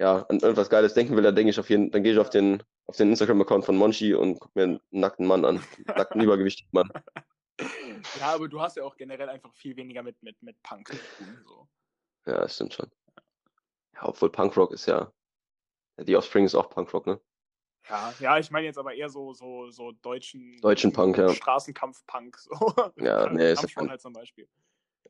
[0.00, 2.30] ja, an irgendwas Geiles denken will, dann denke ich auf jeden, dann gehe ich auf
[2.30, 5.56] den, auf den Instagram-Account von Monchi und gucke mir einen nackten Mann an.
[5.58, 6.88] Einen nackten, übergewichtigen Mann.
[8.20, 10.96] Ja, aber du hast ja auch generell einfach viel weniger mit, mit, mit Punk zu
[11.16, 11.44] tun.
[11.46, 11.68] So.
[12.26, 12.90] Ja, das stimmt schon.
[13.94, 15.12] Ja, obwohl Punkrock ist ja.
[15.96, 17.20] ja, Die Offspring ist auch Punkrock, ne?
[17.88, 21.28] Ja, ja, ich meine jetzt aber eher so, so, so deutschen, Deutschen Punk, ja.
[21.28, 22.38] Straßenkampf-Punk.
[22.38, 22.74] So.
[22.96, 24.48] Ja, nee, ist ja halt zum Beispiel.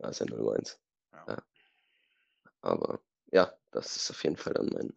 [0.01, 0.81] Ja, ist ja 01.
[1.13, 1.25] Ja.
[1.29, 1.43] Ja.
[2.63, 4.93] Aber ja, das ist auf jeden Fall dann mein.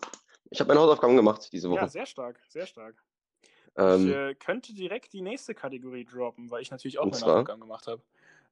[0.49, 1.89] Ich habe meine Hausaufgaben gemacht diese Ja, Woche.
[1.89, 3.03] sehr stark, sehr stark.
[3.77, 7.29] Ich ähm, äh, könnte direkt die nächste Kategorie droppen, weil ich natürlich auch meine zwar?
[7.29, 8.01] Hausaufgaben gemacht habe.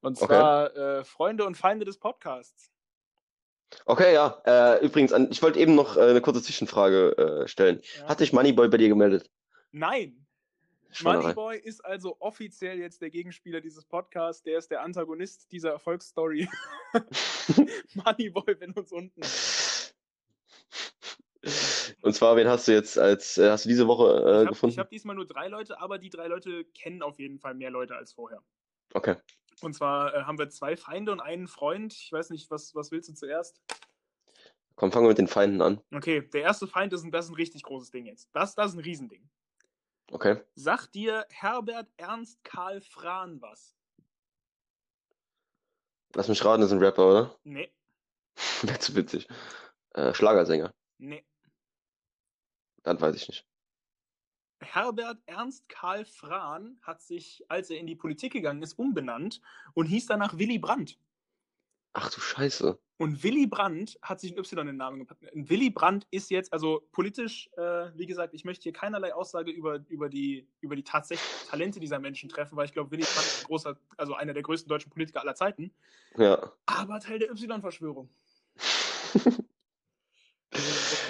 [0.01, 0.28] Und Okay.
[0.28, 2.71] zwar äh, Freunde und Feinde des Podcasts.
[3.86, 4.41] okay, ja.
[4.45, 7.82] Äh, übrigens, an, ich wollte eben noch äh, eine kurze Zwischenfrage äh, stellen.
[7.99, 8.09] Ja.
[8.09, 9.30] Hat sich Moneyboy bei dir gemeldet?
[9.71, 10.26] Nein.
[11.01, 14.43] Moneyboy ist also offiziell jetzt der Gegenspieler dieses Podcasts.
[14.43, 16.47] Der ist der Antagonist dieser Erfolgsstory.
[17.95, 19.21] Moneyboy, wenn uns unten.
[22.06, 24.45] Und zwar, wen hast du jetzt als, äh, hast du diese Woche äh, ich habe
[24.49, 24.78] gefunden?
[24.78, 27.95] hab diesmal nur drei Leute, aber die drei Leute kennen auf jeden Fall mehr Leute
[27.95, 28.43] als vorher.
[28.93, 29.16] Okay.
[29.62, 31.93] Und zwar äh, haben wir zwei Feinde und einen Freund.
[31.93, 33.60] Ich weiß nicht, was, was willst du zuerst?
[34.76, 35.82] Komm, fangen wir mit den Feinden an.
[35.91, 38.30] Okay, der erste Feind ist ein, das ist ein richtig großes Ding jetzt.
[38.34, 39.28] Das, das ist ein Riesending.
[40.12, 40.43] Okay.
[40.53, 43.76] Sagt dir Herbert Ernst Karl Frahn was?
[46.14, 47.39] Lass mich raten, das ist ein Rapper, oder?
[47.43, 47.74] Nee,
[48.62, 49.28] Wäre zu witzig.
[49.95, 50.72] Äh, Schlagersänger.
[50.99, 51.26] nee.
[52.86, 53.46] Dann weiß ich nicht.
[54.62, 59.42] Herbert Ernst Karl Frahn hat sich, als er in die Politik gegangen ist, umbenannt
[59.74, 60.98] und hieß danach Willy Brandt.
[61.94, 62.80] Ach du Scheiße.
[62.98, 65.24] Und Willy Brandt hat sich ein Y in den Namen gepackt.
[65.34, 69.84] Willy Brandt ist jetzt, also politisch, äh, wie gesagt, ich möchte hier keinerlei Aussage über,
[69.90, 73.42] über, die, über die tatsächlichen Talente dieser Menschen treffen, weil ich glaube, Willy Brandt ist
[73.42, 75.74] ein großer, also einer der größten deutschen Politiker aller Zeiten,
[76.18, 76.52] Ja.
[76.68, 78.10] aber Teil der Y-Verschwörung.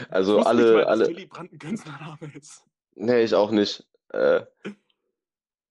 [0.10, 1.08] Also Ich alle, nicht dass alle.
[1.08, 2.64] Willy Brandt ein Künstlername ist.
[2.96, 3.86] Nee, ich auch nicht.
[4.10, 4.46] Äh,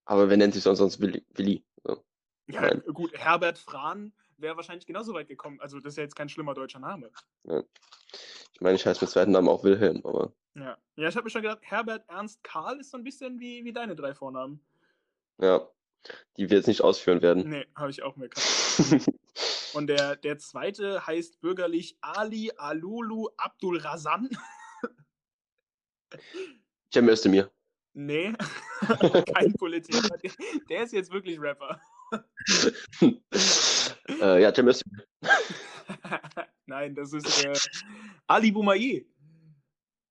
[0.04, 1.24] aber wer nennt sich sonst sonst Willi?
[1.34, 1.64] Willi.
[1.84, 2.04] So.
[2.48, 2.82] Ja, Nein.
[2.92, 5.60] gut, Herbert Frahn wäre wahrscheinlich genauso weit gekommen.
[5.60, 7.10] Also, das ist ja jetzt kein schlimmer deutscher Name.
[8.52, 11.30] Ich meine, ich heiße mit zweiten Namen auch Wilhelm, aber Ja, ja ich habe mir
[11.30, 14.60] schon gedacht, Herbert Ernst Karl ist so ein bisschen wie, wie deine drei Vornamen.
[15.40, 15.66] ja,
[16.36, 17.48] die wir jetzt nicht ausführen werden.
[17.48, 18.28] Nee, habe ich auch mir.
[19.74, 24.28] Und der, der zweite heißt bürgerlich Ali Alulu Abdul Razan.
[26.92, 27.50] Cem Özdemir.
[27.92, 28.32] Nee,
[29.34, 30.16] kein Politiker.
[30.18, 30.30] Der,
[30.68, 31.80] der ist jetzt wirklich Rapper.
[33.00, 35.04] äh, ja, Cem Özdemir.
[36.66, 37.52] Nein, das ist äh,
[38.26, 39.02] Ali Boumaier.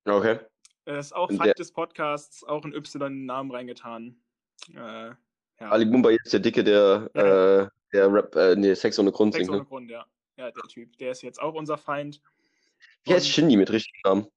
[0.05, 0.39] Okay.
[0.85, 4.21] Er ist auch der- des Podcasts, auch ein Y in den Namen reingetan.
[4.69, 5.11] Äh,
[5.59, 5.69] ja.
[5.69, 7.71] Ali Mumbai ist der Dicke, der, Ja.
[7.93, 9.65] Der Rap, äh, nee, Sex ohne Grund Sex singt, ohne ne?
[9.65, 10.05] Grund, ja.
[10.37, 10.97] Ja, der Typ.
[10.97, 12.21] Der ist jetzt auch unser Feind.
[13.03, 14.27] Wie heißt Shindy mit richtigen Namen?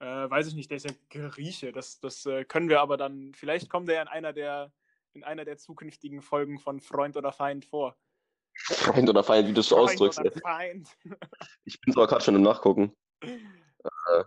[0.00, 1.72] Äh, weiß ich nicht, der ist ja Grieche.
[1.72, 3.34] Das, das äh, können wir aber dann.
[3.34, 4.72] Vielleicht kommt er ja in einer der
[5.14, 7.96] in einer der zukünftigen Folgen von Freund oder Feind vor.
[8.54, 10.20] Freund oder Feind, wie du es ausdrückst.
[10.20, 10.32] oder.
[10.32, 10.88] Feind.
[11.64, 12.96] Ich bin zwar gerade schon im Nachgucken.
[13.20, 14.24] Äh,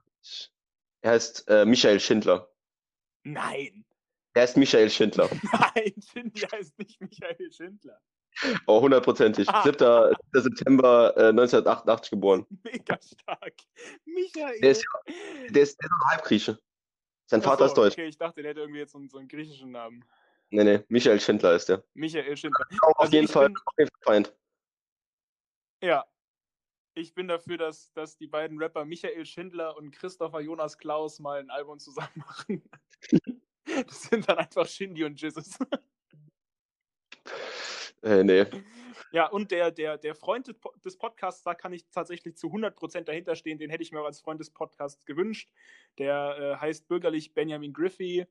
[1.01, 2.47] er heißt äh, Michael Schindler.
[3.23, 3.85] Nein,
[4.33, 5.29] Er heißt Michael Schindler.
[5.75, 7.99] nein, Schindler heißt nicht Michael Schindler.
[8.65, 9.47] Oh, hundertprozentig.
[9.63, 9.77] 7.
[9.77, 10.15] 7.
[10.33, 12.45] September äh, 1988 geboren.
[12.63, 13.53] Mega stark.
[14.05, 14.59] Michael.
[14.61, 14.85] Der ist,
[15.49, 16.59] der ist, der ist ein Halbgrieche.
[17.27, 17.93] Sein Vater Ach ist so, deutsch.
[17.93, 20.03] Okay, ich dachte, der hätte irgendwie jetzt so, einen- so einen griechischen Namen.
[20.49, 21.83] Nee, nee, Michael Schindler ist der.
[21.93, 22.65] Michael Schindler.
[22.81, 24.35] Auch auf, Also jeden Fall, bin- auf jeden Fall Feind.
[25.81, 26.05] Ja.
[26.93, 31.39] Ich bin dafür, dass, dass die beiden Rapper Michael Schindler und Christopher Jonas Klaus mal
[31.39, 32.63] ein Album zusammen machen.
[33.87, 35.57] Das sind dann einfach Shindy und Jesus.
[38.01, 38.45] Äh, nee.
[39.11, 42.47] Ja, und der, der, der Freund des Po- des Podcasts, da kann ich tatsächlich zu
[42.47, 43.57] 100% dahinter stehen.
[43.57, 45.49] Den hätte ich mir auch als Freund des Podcasts gewünscht.
[45.97, 48.25] Der äh, heißt bürgerlich Benjamin Griffey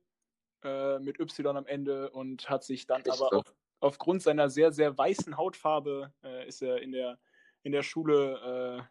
[0.64, 4.72] äh, mit Y am Ende und hat sich dann Echt aber auf, aufgrund seiner sehr,
[4.72, 7.18] sehr weißen Hautfarbe äh, ist er in der,
[7.62, 8.82] in der Schule äh,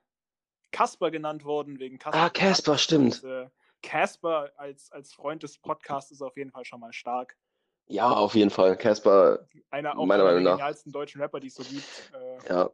[0.71, 2.21] Casper genannt worden, wegen Casper.
[2.21, 3.23] Ah, Casper, stimmt.
[3.23, 3.49] Und, äh,
[3.81, 7.37] Casper als, als Freund des Podcasts ist auf jeden Fall schon mal stark.
[7.89, 8.77] Ja, auf jeden Fall.
[8.77, 10.57] Casper, Einer auch meiner einer Meinung der nach.
[10.59, 11.83] genialsten deutschen Rapper, die es so gibt.
[12.13, 12.69] Äh, Ja,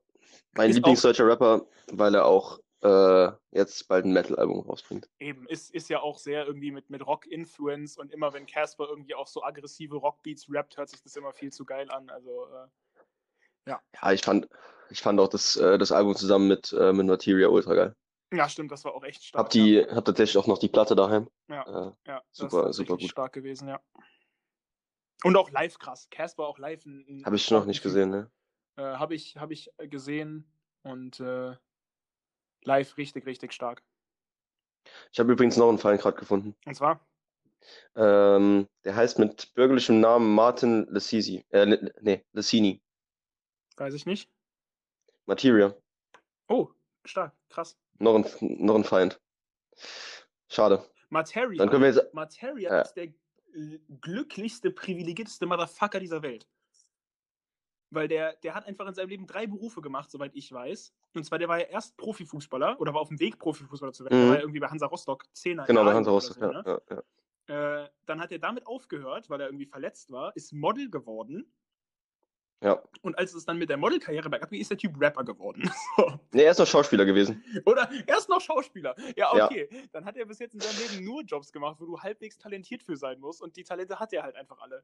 [0.56, 5.10] mein auch- Lieblingsdeutscher Rapper, weil er auch äh, jetzt bald ein Metal-Album rausbringt.
[5.20, 9.16] Eben, ist, ist ja auch sehr irgendwie mit, mit Rock-Influence und immer wenn Casper irgendwie
[9.16, 12.10] auf so aggressive Rockbeats rappt, hört sich das immer viel zu geil an.
[12.10, 14.48] Also, äh, Ja, ich fand,
[14.90, 17.96] ich fand auch das, äh, das Album zusammen mit, äh, mit Materia ultra geil.
[18.34, 19.46] ja, stimmt, das war auch echt stark.
[19.46, 21.28] Hab die, hab tatsächlich auch noch die Platte daheim.
[21.48, 23.10] Ja, Äh, ja, das super, ist super gut.
[23.10, 23.80] stark gewesen, ja.
[25.26, 26.08] Und auch live krass.
[26.12, 26.86] Casper auch live.
[27.26, 28.32] Habe ich noch nicht gesehen, ne?
[28.76, 30.46] Äh, Habe ich, hab ich gesehen
[30.84, 31.56] und äh,
[32.64, 33.82] live richtig, richtig stark.
[35.12, 36.56] Ich habe übrigens noch einen Fall gerade gefunden.
[36.66, 37.00] Und zwar,
[37.96, 41.44] Ähm, der heißt mit bürgerlichem Namen Martin Lessisi.
[41.50, 42.80] Äh, Le- nee, Lessini.
[43.78, 44.30] weiß ich nicht.
[45.26, 45.76] Materia.
[46.50, 46.70] Oh,
[47.04, 47.76] stark, krass.
[47.98, 48.26] Noch ein,
[48.64, 49.20] noch ein Feind.
[50.50, 50.88] Schade.
[51.10, 52.14] Materia, Dann können wir jetzt.
[52.14, 52.82] Materia Ja.
[52.82, 53.14] ist der äh,
[54.02, 56.48] glücklichste, privilegierteste Motherfucker dieser Welt.
[57.92, 60.94] Weil der, der hat einfach in seinem Leben drei Berufe gemacht, soweit ich weiß.
[61.14, 64.18] Und zwar, der war ja erst Profifußballer oder war auf dem Weg, Profifußballer zu werden.
[64.18, 64.22] Mhm.
[64.22, 65.66] Der war ja irgendwie bei Hansa Rostock, Zehner.
[65.66, 66.36] Genau, bei Hansa Rostock.
[66.36, 66.64] so, Ja, ne?
[66.66, 67.04] ja, ja.
[67.48, 71.46] Äh, dann hat er damit aufgehört, weil er irgendwie verletzt war, ist Model geworden.
[72.64, 72.82] Ja.
[73.02, 75.70] Und als es dann mit der Modelkarriere bergab ging, ist der Typ Rapper geworden.
[75.98, 76.20] So.
[76.32, 77.44] Nee, er ist noch Schauspieler gewesen.
[77.66, 78.96] Oder erst noch Schauspieler.
[79.16, 79.46] Ja, Ja.
[79.46, 79.70] okay.
[79.92, 82.84] Dann hat er bis jetzt in seinem Leben nur Jobs gemacht, wo du halbwegs talentiert
[82.84, 83.42] für sein musst.
[83.42, 84.84] Und die Talente hat er halt einfach alle.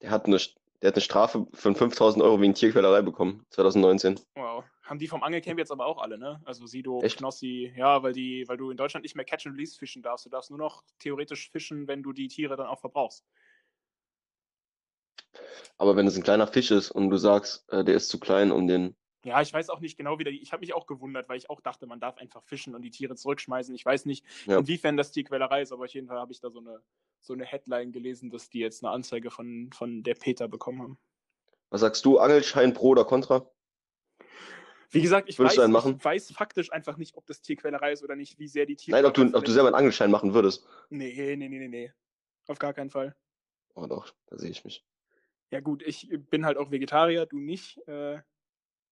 [0.00, 0.38] Der hat eine,
[0.80, 4.18] der hat eine Strafe von 5000 Euro wegen Tierquälerei bekommen, 2019.
[4.34, 4.64] Wow.
[4.82, 6.40] Haben die vom Angelcamp jetzt aber auch alle, ne?
[6.44, 7.18] Also Sido, Echt?
[7.18, 10.26] Knossi, ja, weil die, weil du in Deutschland nicht mehr Catch and Release fischen darfst.
[10.26, 13.24] Du darfst nur noch theoretisch fischen, wenn du die Tiere dann auch verbrauchst.
[15.78, 18.52] Aber wenn es ein kleiner Fisch ist und du sagst, äh, der ist zu klein,
[18.52, 18.96] um den.
[19.24, 20.32] Ja, ich weiß auch nicht genau, wie der.
[20.32, 22.90] Ich habe mich auch gewundert, weil ich auch dachte, man darf einfach fischen und die
[22.90, 23.74] Tiere zurückschmeißen.
[23.74, 24.58] Ich weiß nicht, Ja.
[24.58, 26.80] inwiefern das Tierquälerei ist, aber auf jeden Fall habe ich da so eine,
[27.20, 30.98] so eine Headline gelesen, dass die jetzt eine Anzeige von, von der Peter bekommen haben.
[31.70, 33.48] Was sagst du, Angelschein pro oder contra?
[34.90, 38.38] Wie gesagt, ich weiß, ich weiß faktisch einfach nicht, ob das Tierquälerei ist oder nicht,
[38.38, 38.96] wie sehr die Tiere.
[38.98, 40.66] Nein, ob du, ob du selber einen Angelschein machen würdest.
[40.90, 41.92] Nee, nee, nee, nee, nee.
[42.46, 43.16] Auf gar keinen Fall.
[43.74, 44.84] Oh doch, da sehe ich mich.
[45.52, 47.76] Ja, gut, ich bin halt auch Vegetarier, du nicht.
[47.86, 48.14] Äh,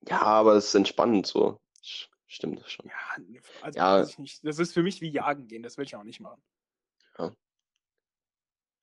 [0.07, 1.59] Ja, aber es ist entspannend so.
[2.27, 2.87] Stimmt das schon.
[2.87, 4.07] ja, also Ja.
[4.19, 4.45] nicht.
[4.45, 6.41] Das ist für mich wie Jagen gehen, das will ich auch nicht machen.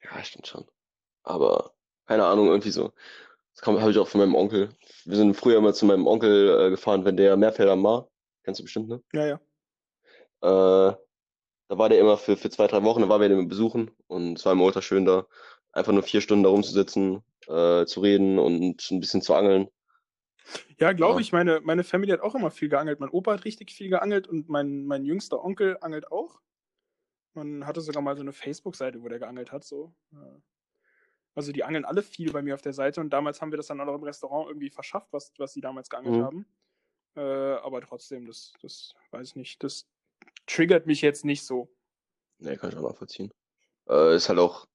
[0.03, 0.65] Ja, stimmt schon.
[1.23, 1.73] Aber
[2.05, 2.93] keine Ahnung, irgendwie so.
[3.55, 4.69] Das habe ich auch von meinem Onkel.
[5.05, 8.09] Wir sind früher immer zu meinem Onkel äh, gefahren, wenn der Meerfelder war.
[8.43, 9.03] Kennst du bestimmt, ne?
[9.13, 9.35] Ja, ja.
[10.41, 10.95] Äh,
[11.67, 14.37] da war der immer für, für zwei, drei Wochen, da waren wir den besuchen und
[14.37, 15.27] es war immer ultra schön da,
[15.73, 19.69] einfach nur vier Stunden da rumzusitzen, äh, zu reden und ein bisschen zu angeln.
[20.79, 21.19] Ja, glaube Ja.
[21.21, 21.31] ich.
[21.31, 22.99] Meine, meine Family hat auch immer viel geangelt.
[22.99, 26.39] Mein Opa hat richtig viel geangelt und mein, mein jüngster Onkel angelt auch.
[27.33, 29.63] Man hatte sogar mal so eine Facebook-Seite, wo der geangelt hat.
[29.63, 29.93] So.
[30.11, 30.41] Ja.
[31.35, 33.67] Also die angeln alle viel bei mir auf der Seite und damals haben wir das
[33.67, 36.23] dann auch im Restaurant irgendwie verschafft, was, was sie damals geangelt Mhm.
[36.23, 36.45] haben.
[37.15, 39.63] Äh, aber trotzdem, das, das weiß ich nicht.
[39.63, 39.87] Das
[40.47, 41.69] triggert mich jetzt nicht so.
[42.39, 43.31] Nee, kann ich auch nachvollziehen.
[43.89, 44.67] Äh, ist halt auch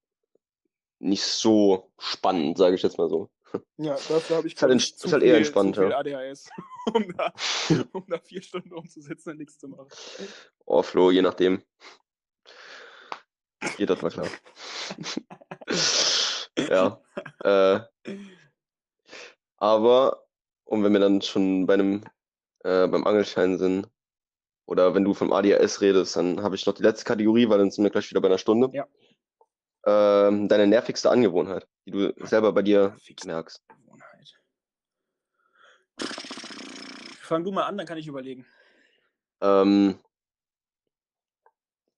[1.03, 3.29] nicht so spannend, sage ich jetzt mal so.
[3.77, 5.93] Ja, dafür habe ich halt ist halt viel, eher entspannt, zu viel.
[5.93, 6.49] ADHS,
[6.93, 7.33] um da,
[7.91, 9.87] um da vier Stunden rumzusitzen und nichts zu machen.
[10.65, 11.61] Oh, Flo, je nachdem.
[13.77, 14.27] Geht das mal klar.
[16.57, 17.01] ja.
[17.43, 17.79] Äh,
[19.57, 20.25] aber,
[20.65, 22.03] und wenn wir dann schon bei einem,
[22.63, 23.87] äh, beim Angelschein sind,
[24.65, 27.71] oder wenn du vom ADHS redest, dann habe ich noch die letzte Kategorie, weil dann
[27.71, 28.69] sind wir gleich wieder bei einer Stunde.
[28.73, 28.87] Ja.
[29.85, 33.63] Ähm, deine nervigste Angewohnheit, die du selber bei dir Nervigste merkst.
[33.67, 34.39] Gewohnheit.
[37.19, 38.45] Fang du mal an, dann kann ich überlegen.
[39.41, 39.99] Ähm,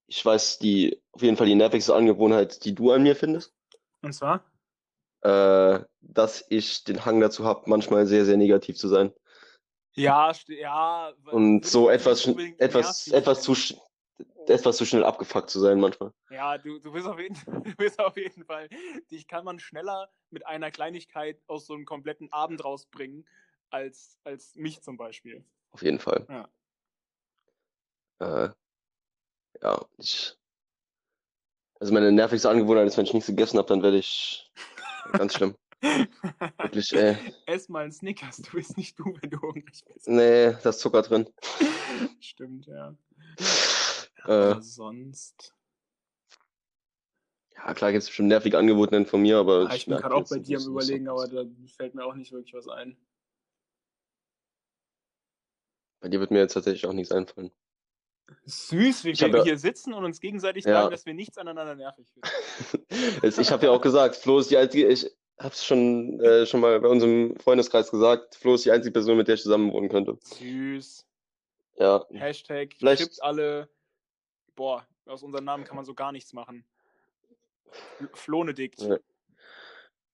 [0.06, 3.54] ich weiß die, auf jeden Fall die nervigste Angewohnheit, die du an mir findest.
[4.02, 4.44] Und zwar?
[5.26, 9.12] äh, dass ich den Hang dazu habe, manchmal sehr, sehr negativ zu sein.
[9.94, 11.12] Ja, ja.
[11.30, 12.28] Und so etwas,
[12.58, 13.54] etwas, etwas zu,
[14.46, 16.12] etwas zu schnell abgefuckt zu sein manchmal.
[16.30, 18.68] Ja, du, du, bist auf jeden, du bist auf jeden Fall.
[19.10, 23.26] Dich kann man schneller mit einer Kleinigkeit aus so einem kompletten Abend rausbringen,
[23.70, 25.44] als, als mich zum Beispiel.
[25.72, 26.26] Auf jeden Fall.
[26.28, 26.48] Ja.
[28.18, 28.50] Äh,
[29.62, 30.36] ja, ich.
[31.78, 34.50] Also meine nervigste Angewohnheit ist, wenn ich nichts gegessen habe, dann werde ich
[35.12, 35.54] ganz schlimm.
[36.58, 37.16] Wirklich, ey.
[37.44, 40.08] Ess mal einen Snickers, du bist nicht du, wenn du hungrig bist.
[40.08, 41.28] Nee, da ist Zucker drin.
[42.20, 42.96] Stimmt, ja.
[44.26, 45.54] Äh, Aber sonst.
[47.54, 50.14] ja, klar gibt es bestimmt nervige Angewohnheiten von mir, aber Ah, ich bin merke gerade
[50.16, 51.44] auch bei dir am Überlegen, so- aber da
[51.76, 52.96] fällt mir auch nicht wirklich was ein.
[56.00, 57.50] Bei dir wird mir jetzt tatsächlich auch nichts einfallen.
[58.44, 60.72] Süß, wie Ich wir ja- hier sitzen und uns gegenseitig Ja.
[60.82, 62.28] sagen, dass wir nichts aneinander nervig finden.
[63.40, 65.04] Ich habe ja auch gesagt, Flo ist die einzige, ich
[65.38, 69.16] habe es schon, äh, schon mal bei unserem Freundeskreis gesagt, Flo ist die einzige Person,
[69.16, 70.18] mit der ich zusammen wohnen könnte.
[70.22, 71.06] Süß.
[71.78, 73.68] Ja, Hashtag Vielleicht- alle.
[74.56, 76.64] Boah, aus unserem Namen kann man so gar nichts machen.
[78.14, 78.80] Flohnedikt.
[78.80, 78.96] Ja.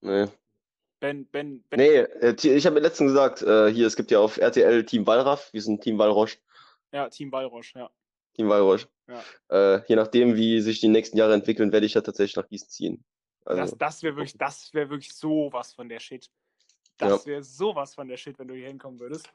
[0.01, 0.27] nee.
[1.01, 1.81] Ben, Ben, Ben.
[1.81, 5.53] Nee, äh, ich habe letztens gesagt, äh, hier, es gibt ja auf RTL Team Wallraff,
[5.53, 6.39] wir sind Team Wallrosch,
[6.93, 7.91] Ja, Team Wallrosch, ja.
[8.35, 8.87] Team Wallrosch.
[9.09, 9.23] Ja.
[9.49, 12.69] Äh, je nachdem, wie sich die nächsten Jahre entwickeln, werde ich ja tatsächlich nach Gießen
[12.69, 13.05] ziehen.
[13.45, 16.31] Das, Also, das wäre wirklich, das wäre wirklich sowas von der Shit.
[16.99, 19.29] Das wäre sowas von der Shit, wenn du hier hinkommen würdest.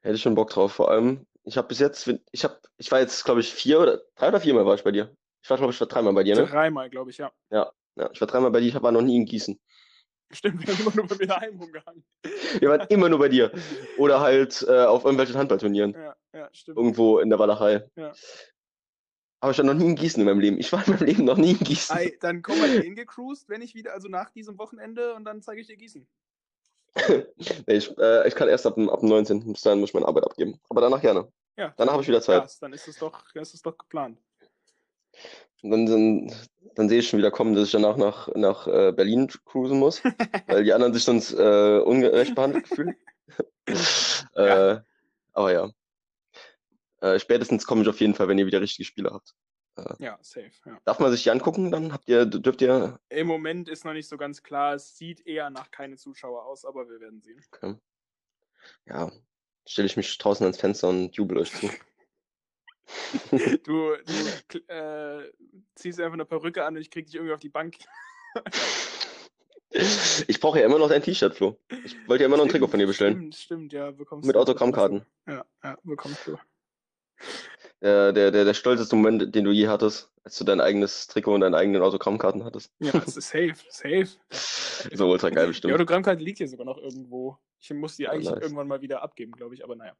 [0.00, 0.72] hätte ich schon Bock drauf.
[0.72, 4.02] Vor allem, ich habe bis jetzt, ich habe, ich war jetzt, glaube ich, vier oder
[4.16, 5.14] drei oder viermal war ich bei dir.
[5.42, 6.46] Ich war, glaube ich, war dreimal bei dir, ne?
[6.46, 7.32] Dreimal, glaube ich, ja.
[7.50, 7.72] Ja,
[8.12, 9.58] ich war dreimal bei dir, ich war noch nie in Gießen.
[10.32, 12.04] Stimmt, wir haben immer nur bei mir daheim rumgehangen.
[12.60, 13.50] Wir waren immer nur bei dir.
[13.98, 15.94] Oder halt äh, auf irgendwelchen Handballturnieren.
[15.94, 16.78] Ja, ja, stimmt.
[16.78, 17.84] Irgendwo in der Walachei.
[17.96, 18.12] Ja.
[19.40, 20.58] Aber ich war noch nie in Gießen in meinem Leben.
[20.58, 21.96] Ich war in meinem Leben noch nie in Gießen.
[21.96, 25.62] Ei, dann komm mal hingecruised, wenn ich wieder, also nach diesem Wochenende und dann zeige
[25.62, 26.06] ich dir Gießen.
[27.66, 29.52] Nee, ich, äh, ich kann erst ab, dem- ab dem 19.
[29.52, 30.60] Bis dahin muss ich meine Arbeit abgeben.
[30.68, 31.28] Aber danach gerne.
[31.56, 31.72] Ja.
[31.76, 32.42] Danach habe ich wieder Zeit.
[32.42, 34.18] Krass, dann ist es doch, ist es doch geplant.
[35.62, 36.32] Und dann, dann,
[36.74, 40.02] dann sehe ich schon wieder kommen, dass ich danach nach, nach äh, Berlin cruisen muss,
[40.46, 42.96] weil die anderen sich sonst äh, ungerecht behandelt fühlen.
[44.34, 44.72] Ja.
[44.72, 44.80] Äh,
[45.32, 45.70] aber ja.
[47.00, 49.34] Äh, spätestens komme ich auf jeden Fall, wenn ihr wieder richtige Spiele habt.
[49.98, 50.50] Ja, safe.
[50.66, 50.78] Ja.
[50.84, 51.70] Darf man sich die angucken?
[51.70, 52.98] Dann habt ihr, dürft ihr.
[53.08, 54.74] Im Moment ist noch nicht so ganz klar.
[54.74, 57.42] Es sieht eher nach keine Zuschauer aus, aber wir werden sehen.
[57.52, 57.76] Okay.
[58.86, 59.10] Ja,
[59.66, 61.70] stelle ich mich draußen ans Fenster und jubel euch zu.
[63.62, 63.94] Du,
[64.48, 65.30] du äh,
[65.76, 67.76] ziehst einfach eine Perücke an und ich krieg dich irgendwie auf die Bank.
[70.26, 71.56] Ich brauche ja immer noch dein T-Shirt, Flo.
[71.84, 73.14] Ich wollte ja immer noch ein Trikot von dir bestellen.
[73.14, 74.40] Stimmt, stimmt, ja, bekommst Mit du.
[74.40, 75.06] Autogrammkarten.
[75.28, 76.36] Ja, ja, bekommst du.
[77.82, 81.34] Der, der, der, der stolzeste Moment, den du je hattest, als du dein eigenes Trikot
[81.34, 82.72] und deine eigenen Autogrammkarten hattest.
[82.78, 84.08] Ja, es ist safe, safe.
[84.96, 85.74] So ultra geil Die bestimmt.
[85.74, 87.38] Autogrammkarte liegt hier sogar noch irgendwo.
[87.58, 88.40] Ich muss die Ja, eigentlich nice.
[88.42, 89.94] irgendwann mal wieder abgeben, glaube ich, aber naja.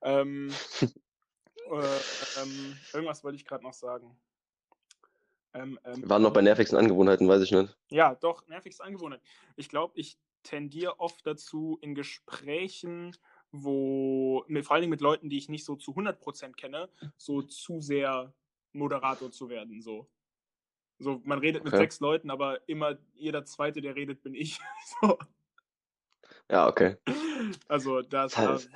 [0.00, 4.16] Ähm, äh, ähm, irgendwas wollte ich gerade noch sagen.
[5.54, 7.76] Ähm, ähm, Wir waren noch bei nervigsten Angewohnheiten, weiß ich nicht.
[7.90, 9.20] Ja, doch, nervigste Angewohnheit.
[9.56, 13.14] Ich glaube, ich tendiere oft dazu, in Gesprächen,
[13.52, 17.42] wo, mit, vor allen Dingen mit Leuten, die ich nicht so zu 100% kenne, so
[17.42, 18.32] zu sehr
[18.72, 19.82] Moderator zu werden.
[19.82, 20.08] So,
[20.98, 21.82] so man redet mit Okay.
[21.82, 24.58] sechs Leuten, aber immer jeder Zweite, der redet, bin ich.
[25.02, 25.18] so,
[26.50, 26.96] Ja, okay.
[27.68, 28.70] also das Das heißt,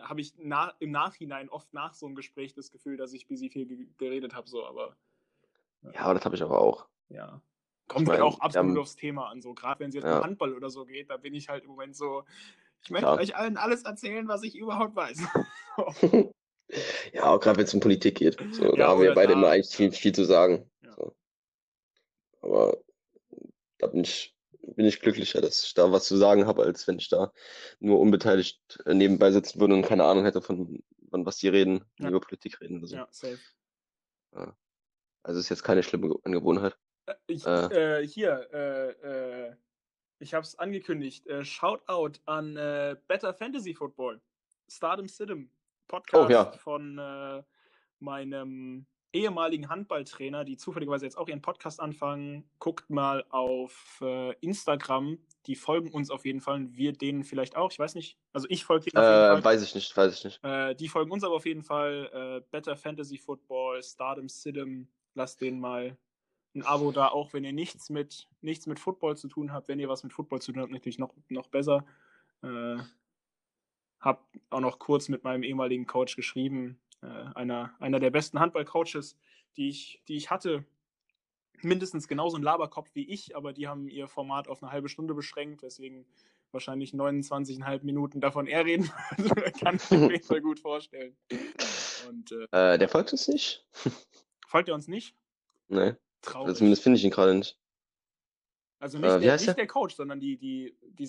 [0.00, 3.48] habe ich na, im Nachhinein oft nach so einem Gespräch das Gefühl, dass ich busy
[3.50, 4.96] viel ge geredet habe, so, aber
[5.82, 6.88] ja, aber das habe ich aber auch.
[7.08, 7.40] Ja.
[7.86, 9.40] Kommt Ich halt mein, auch absolut haben- aufs Thema an.
[9.40, 10.18] So, gerade wenn es jetzt Ja.
[10.18, 12.24] um Handball oder so geht, da bin ich halt im Moment so,
[12.82, 13.18] ich möchte Klar.
[13.18, 15.18] euch allen alles erzählen, was ich überhaupt weiß.
[17.12, 18.36] Ja, auch gerade wenn es um Politik geht.
[18.50, 20.68] So, da Ja, haben wir beide da- immer eigentlich viel, viel zu sagen.
[20.82, 20.94] Ja.
[20.96, 21.16] So.
[22.40, 22.76] Aber
[23.78, 24.34] da bin ich,
[24.74, 27.32] bin ich glücklicher, dass ich da was zu sagen habe, als wenn ich da
[27.78, 31.84] nur unbeteiligt äh, nebenbei sitzen würde und keine Ahnung hätte von, von was die reden,
[32.00, 32.08] Ja.
[32.08, 32.96] über Politik reden oder so.
[32.96, 33.38] ja, safe.
[35.22, 36.76] Also ist jetzt keine schlimme Ge- Angewohnheit.
[37.06, 38.00] Äh, Ich, Äh.
[38.00, 38.90] äh, hier, äh,
[39.50, 39.56] äh,
[40.18, 41.26] ich habe es angekündigt.
[41.26, 44.20] Äh, Shoutout an äh, Better Fantasy Football.
[44.68, 45.50] Stardom Sidem.
[45.88, 46.50] Podcast Oh, ja.
[46.52, 47.42] von äh,
[48.00, 52.50] meinem ehemaligen Handballtrainer, die zufälligerweise jetzt auch ihren Podcast anfangen.
[52.58, 55.18] Guckt mal auf äh, Instagram.
[55.46, 57.70] Die folgen uns auf jeden Fall und wir denen vielleicht auch.
[57.70, 58.18] Ich weiß nicht.
[58.32, 59.44] Also ich folge denen auf jeden Äh, Fall.
[59.44, 60.44] weiß ich nicht, weiß ich nicht.
[60.44, 62.10] Äh, die folgen uns aber auf jeden Fall.
[62.12, 64.88] Äh, Better Fantasy Football, Stardom Sidem.
[65.14, 65.96] Lasst denen mal
[66.56, 69.68] ein Abo da, auch wenn ihr nichts mit, nichts mit Football zu tun habt.
[69.68, 71.86] Wenn ihr was mit Football zu tun habt, natürlich noch, noch besser.
[72.42, 72.78] Äh,
[74.00, 76.80] hab auch noch kurz mit meinem ehemaligen Coach geschrieben.
[77.02, 79.16] Äh, einer, einer der besten Handballcoaches,
[79.56, 80.64] die ich, die ich hatte.
[81.62, 85.14] Mindestens genauso ein Laberkopf wie ich, aber die haben ihr Format auf eine halbe Stunde
[85.14, 86.06] beschränkt, weswegen
[86.52, 89.52] wahrscheinlich 29,5 Minuten davon er reden würde.
[89.60, 91.16] Kann ich mir auf jeden Fall gut vorstellen.
[92.08, 93.66] Und äh, Äh, der folgt uns nicht?
[94.46, 95.16] folgt er uns nicht?
[96.26, 96.56] Nee, also Traurig.
[96.56, 97.58] zumindest finde ich ihn gerade nicht.
[98.78, 99.54] Also nicht, Äh, der, nicht der?
[99.54, 101.08] der Coach, sondern die, die, die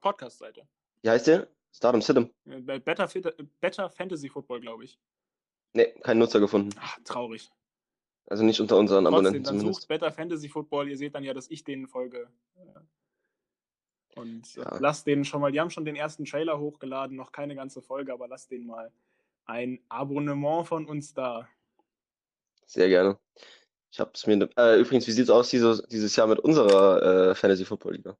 [0.00, 0.66] Podcast-Seite.
[1.02, 1.48] Wie heißt der?
[1.72, 2.30] Stardom Sidem.
[2.46, 3.08] Äh, Better,
[3.60, 4.98] Better Fantasy Football, glaube ich.
[5.74, 6.70] Nee, keinen Nutzer gefunden.
[6.80, 7.50] Ach, traurig.
[8.28, 9.80] Also nicht unter unseren Trotzdem, Abonnenten dann zumindest.
[9.82, 10.88] sucht Better Fantasy Football.
[10.88, 12.28] Ihr seht dann ja, dass ich denen folge.
[14.14, 14.78] Und äh, Ja.
[14.78, 18.12] lasst denen schon mal, die haben schon den ersten Trailer hochgeladen, noch keine ganze Folge,
[18.12, 18.90] aber lasst denen mal
[19.44, 21.46] ein Abonnement von uns da.
[22.64, 23.18] Sehr gerne.
[23.96, 24.46] Ich hab's mir.
[24.58, 28.14] Äh, übrigens, wie sieht's aus dieses, dieses Jahr mit unserer äh, Fantasy Football Liga?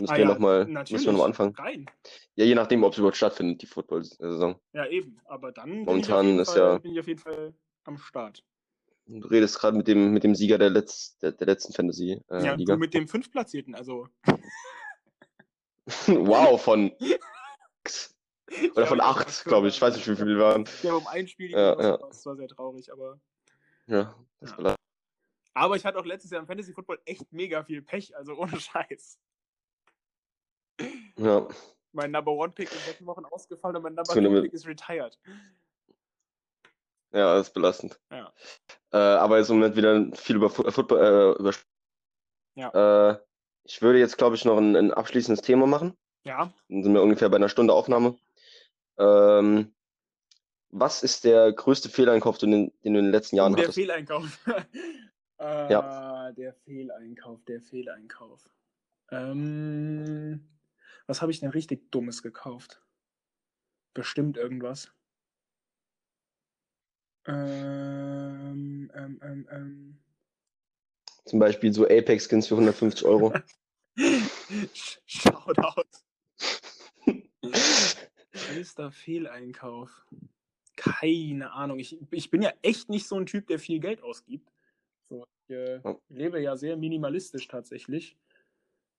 [0.00, 1.06] Müssen Ah wir ja, nochmal, müssen wir natürlich.
[1.06, 1.54] nochmal anfangen.
[1.54, 1.84] Rein.
[2.36, 4.58] Ja, je nachdem, ob es überhaupt stattfindet, die Football-Saison.
[4.72, 5.20] Ja, eben.
[5.26, 7.52] Aber dann bin, ich auf Momentan jeden ist Fall, ja- bin ich auf jeden Fall
[7.84, 8.42] am Start.
[9.04, 12.22] Du redest gerade mit dem, mit dem Sieger der, Letz-, der, der letzten Fantasy-Liga.
[12.42, 14.08] ja, du mit dem Fünftplatzierten, also.
[16.06, 16.90] wow, von
[18.74, 19.74] oder von acht, glaube ich.
[19.76, 20.64] Ich weiß nicht, wie viele wir waren.
[20.82, 21.96] Ja, um ein Spiel Ja, ja, ja.
[21.98, 23.20] Das war sehr traurig, aber.
[23.88, 24.64] Ja, das Ja.
[24.64, 24.74] war
[25.58, 28.58] Aber ich hatte auch letztes Jahr im Fantasy Football echt mega viel Pech, also ohne
[28.60, 29.18] Scheiß.
[31.16, 31.48] ja.
[31.92, 34.12] Mein Number One Pick ist sechs Wochen ausgefallen und mein Number.
[34.12, 35.18] Two Pick ist retired.
[37.12, 37.98] ja, das ist belastend.
[38.10, 38.32] Ja.
[38.92, 40.98] Äh, aber jetzt im Moment wieder viel über äh, Football,
[41.36, 41.52] äh, über
[42.54, 43.10] Ja.
[43.10, 43.18] Äh,
[43.64, 45.96] ich würde jetzt, glaube ich, noch ein, ein abschließendes Thema machen.
[46.24, 48.16] Ja, Dann sind wir ungefähr bei einer Stunde Aufnahme.
[48.98, 49.74] Ähm,
[50.70, 53.78] was ist der größte Fehleinkauf, den, den du in den letzten Jahren der hattest?
[53.78, 54.38] Fehleinkauf.
[55.38, 56.32] äh, Ja.
[56.32, 58.48] Der Fehleinkauf, der Fehleinkauf.
[59.10, 60.46] Ähm,
[61.06, 62.82] was habe ich denn richtig Dummes gekauft?
[63.94, 64.92] Bestimmt irgendwas.
[67.26, 69.98] Ähm, ähm, ähm, ähm.
[71.24, 73.34] Zum Beispiel so Apex-Skins für 150 Euro.
[73.96, 75.84] Sh- Shoutout.
[78.32, 80.06] Größter Fehleinkauf.
[80.76, 81.78] Keine Ahnung.
[81.78, 84.50] Ich, ich bin ja echt nicht so ein Typ, der viel Geld ausgibt.
[85.08, 85.98] So, ich äh, Ja.
[86.08, 88.16] lebe ja sehr minimalistisch tatsächlich.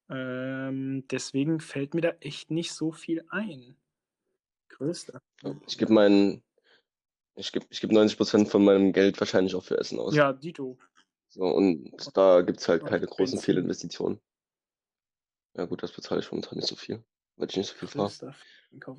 [0.09, 3.75] Ähm, deswegen fällt mir da echt nicht so viel ein.
[4.69, 5.21] Größter.
[5.67, 6.43] Ich gebe meinen,
[7.35, 10.15] ich gebe ich geb 90% von meinem Geld wahrscheinlich auch für Essen aus.
[10.15, 10.77] Ja, Dito.
[11.29, 13.39] So, und da gibt es halt keine großen.
[13.39, 14.19] Fehlinvestitionen.
[15.55, 17.03] Ja gut, das bezahle ich momentan nicht so viel,
[17.39, 18.11] weil ich nicht so viel fahre.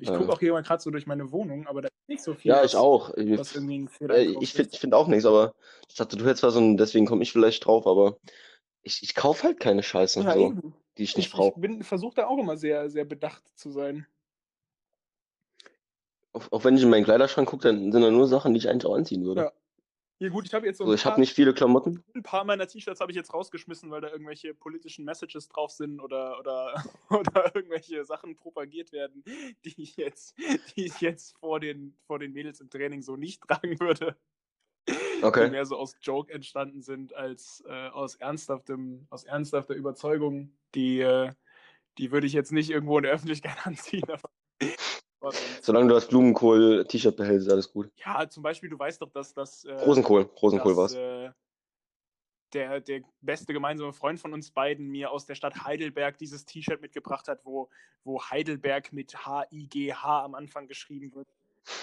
[0.01, 0.17] Ich Ja.
[0.17, 2.49] gucke auch hier mal gerade so durch meine Wohnung, aber da ist nicht so viel.
[2.49, 3.13] Ja, was- ich auch.
[3.15, 5.53] Ich, Was irgendwie ein äh, ich finde ich find auch nichts, aber
[5.87, 8.17] ich dachte, du hättest was und deswegen komme ich vielleicht drauf, aber
[8.81, 10.55] ich, ich kaufe halt keine Scheiße, Ja, so,
[10.97, 11.61] die ich nicht Ich, brauche.
[11.65, 14.05] ich versuche da auch immer sehr, sehr bedacht zu sein.
[16.33, 18.69] Auch, auch wenn ich in meinen Kleiderschrank gucke, dann sind da nur Sachen, die ich
[18.69, 19.41] eigentlich auch anziehen würde.
[19.41, 19.51] Ja.
[20.21, 22.03] Ja gut, ich habe jetzt so ein, Also ich habe nicht viele Klamotten.
[22.13, 25.99] ein paar meiner T-Shirts habe ich jetzt rausgeschmissen, weil da irgendwelche politischen Messages drauf sind
[25.99, 26.75] oder, oder,
[27.09, 29.23] oder irgendwelche Sachen propagiert werden,
[29.65, 30.37] die ich jetzt,
[30.75, 34.15] die ich jetzt vor den, vor den Mädels im Training so nicht tragen würde.
[34.87, 35.49] Die Okay.
[35.49, 40.55] mehr so aus Joke entstanden sind als äh, aus ernsthaftem, aus ernsthafter Überzeugung.
[40.75, 41.31] Die, äh,
[41.97, 44.03] die würde ich jetzt nicht irgendwo in der Öffentlichkeit anziehen.
[44.07, 44.29] Aber,
[45.61, 47.91] Solange du das Blumenkohl-T-Shirt behältst, ist alles gut.
[47.97, 49.63] ja, zum Beispiel, du weißt doch, dass das.
[49.65, 50.93] Äh, Rosenkohl, Rosenkohl war's.
[50.93, 51.29] äh,
[52.53, 56.81] der, der beste gemeinsame Freund von uns beiden mir aus der Stadt Heidelberg dieses T-Shirt
[56.81, 57.69] mitgebracht hat, wo,
[58.03, 61.27] wo Heidelberg mit H-I-G-H am Anfang geschrieben wird.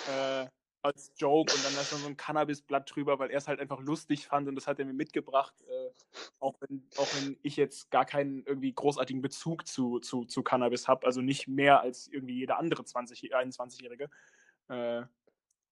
[0.09, 0.47] Äh,
[0.83, 3.81] als Joke und dann ist dann so ein Cannabisblatt drüber, weil er es halt einfach
[3.81, 5.55] lustig fand und das hat er mir mitgebracht.
[5.63, 5.91] Äh,
[6.39, 10.87] auch, wenn, auch wenn ich jetzt gar keinen irgendwie großartigen Bezug zu, zu, zu Cannabis
[10.89, 14.09] habe, also nicht mehr als irgendwie jeder andere 20, 21-Jährige.
[14.69, 15.03] Äh,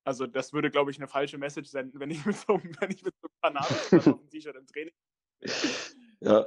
[0.05, 2.97] also das würde, glaube ich, eine falsche Message senden, wenn ich mit so, einem- wenn
[2.97, 4.95] so einem Cannabis auf dem T-Shirt im Training.
[6.21, 6.47] Ja.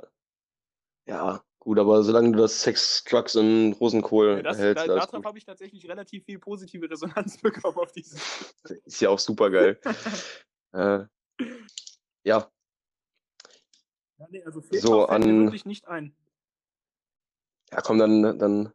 [1.05, 5.25] Ja, gut, aber solange du das Sex, Drugs und Rosenkohl Ja, das, behältst, da, darauf
[5.25, 8.53] habe ich tatsächlich relativ viel positive Resonanz bekommen auf dieses.
[8.85, 9.79] Ist ja auch super geil.
[10.73, 11.05] äh,
[12.23, 12.51] ja,
[14.19, 16.13] Ja, nee, also So, an- wirklich nicht ein.
[17.71, 18.73] ja, komm, dann, dann.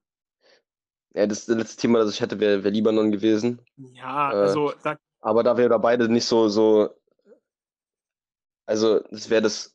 [1.14, 3.61] Ja, das, das letzte Thema, das ich hätte, wäre wär Libanon gewesen.
[3.76, 6.91] Ja, Äh, also da, Aber da wir da beide nicht so, so.
[8.66, 9.74] Also, das wäre das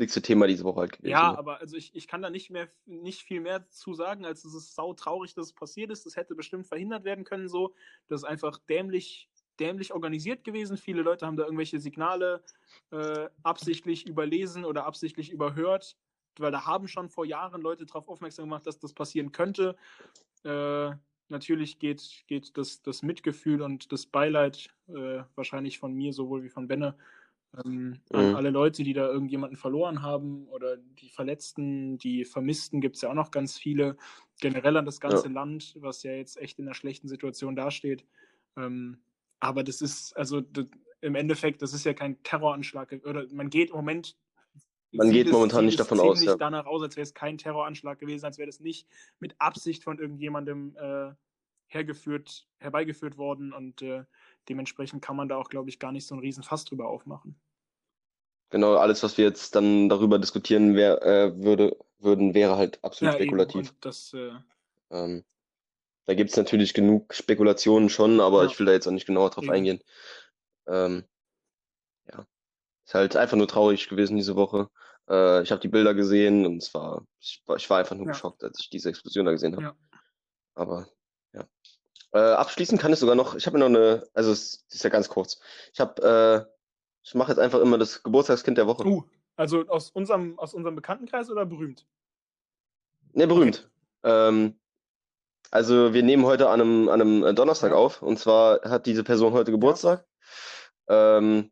[0.00, 1.10] nächste Thema diese Woche halt gewesen.
[1.10, 4.44] ja, aber also ich, ich kann da nicht mehr nicht viel mehr zu sagen, als
[4.44, 6.04] es ist sau traurig, dass es passiert ist.
[6.06, 7.74] Das hätte bestimmt verhindert werden können, so.
[8.08, 9.30] Das ist einfach dämlich,
[9.60, 10.76] dämlich organisiert gewesen.
[10.76, 12.42] Viele Leute haben da irgendwelche Signale
[12.90, 15.96] äh, absichtlich überlesen oder absichtlich überhört,
[16.38, 19.76] weil da haben schon vor Jahren Leute darauf aufmerksam gemacht, dass das passieren könnte.
[20.44, 20.90] Äh,
[21.28, 26.48] natürlich geht, geht das, das Mitgefühl und das Beileid äh, wahrscheinlich von mir sowohl wie
[26.48, 26.96] von Benne
[27.64, 28.36] ähm, an Mhm.
[28.36, 33.10] alle Leute, die da irgendjemanden verloren haben oder die Verletzten, die Vermissten gibt es ja
[33.10, 33.96] auch noch ganz viele.
[34.40, 38.04] Generell an das ganze Land, was ja jetzt echt in einer schlechten Situation dasteht.
[38.56, 38.98] Ähm,
[39.40, 40.66] aber das ist, also das,
[41.00, 43.00] im Endeffekt, das ist ja kein Terroranschlag.
[43.04, 44.16] Oder man geht im Moment.
[44.92, 46.36] Man geht momentan nicht davon aus, ziemlich ja.
[46.36, 48.88] danach aus, als wäre es kein Terroranschlag gewesen, als wäre das nicht
[49.20, 51.12] mit Absicht von irgendjemandem äh,
[51.68, 54.04] hergeführt, herbeigeführt worden und äh,
[54.50, 57.40] dementsprechend kann man da auch, glaube ich, gar nicht so einen riesen Fass drüber aufmachen.
[58.50, 63.14] Genau, alles, was wir jetzt dann darüber diskutieren wär, äh, würde, würden, wäre halt absolut
[63.14, 63.22] eben.
[63.22, 63.72] spekulativ.
[63.80, 64.32] Das, äh,
[64.90, 65.24] Ähm,
[66.06, 68.50] da gibt es natürlich genug Spekulationen schon, aber Ja.
[68.50, 69.52] ich will da jetzt auch nicht genauer drauf Eben.
[69.52, 69.80] eingehen.
[70.66, 71.04] Ähm,
[72.12, 72.26] ja,
[72.84, 74.68] ist halt einfach nur traurig gewesen diese Woche.
[75.08, 78.06] Äh, ich habe die Bilder gesehen und es war, ich war, ich war einfach nur
[78.06, 78.12] Ja.
[78.12, 79.62] geschockt, als ich diese Explosion da gesehen habe.
[79.62, 79.76] Ja.
[80.54, 80.88] Aber
[81.32, 81.46] ja.
[82.12, 84.90] Äh, abschließend kann ich sogar noch, ich habe mir noch eine, also es ist ja
[84.90, 85.40] ganz kurz.
[85.72, 86.52] Ich habe, äh,
[87.02, 88.84] ich mache jetzt einfach immer das Geburtstagskind der Woche.
[88.84, 89.04] Uh,
[89.36, 91.86] also aus unserem, aus unserem Bekanntenkreis oder berühmt?
[93.12, 93.70] Ne, berühmt.
[94.02, 94.58] Ähm,
[95.50, 97.76] also wir nehmen heute an einem, an einem Donnerstag Ja.
[97.76, 100.04] auf und zwar hat diese Person heute Geburtstag.
[100.88, 101.50] Ähm,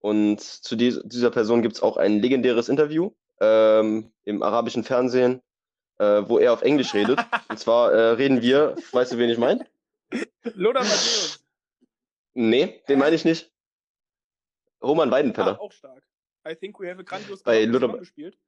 [0.00, 3.10] und zu dies- dieser Person gibt es auch ein legendäres Interview
[3.40, 5.42] ähm, im arabischen Fernsehen,
[5.98, 7.18] äh, wo er auf Englisch redet.
[7.48, 9.66] Und zwar äh, reden wir, weißt du, wen ich meine?
[10.54, 11.44] Lothar Matthäus.
[12.34, 13.52] Nee, den meine ich nicht.
[14.82, 15.60] Roman Ah, Weidenfeller.
[15.60, 16.06] auch stark.
[16.48, 18.38] I think we have a grandios Bei Lothar- gespielt.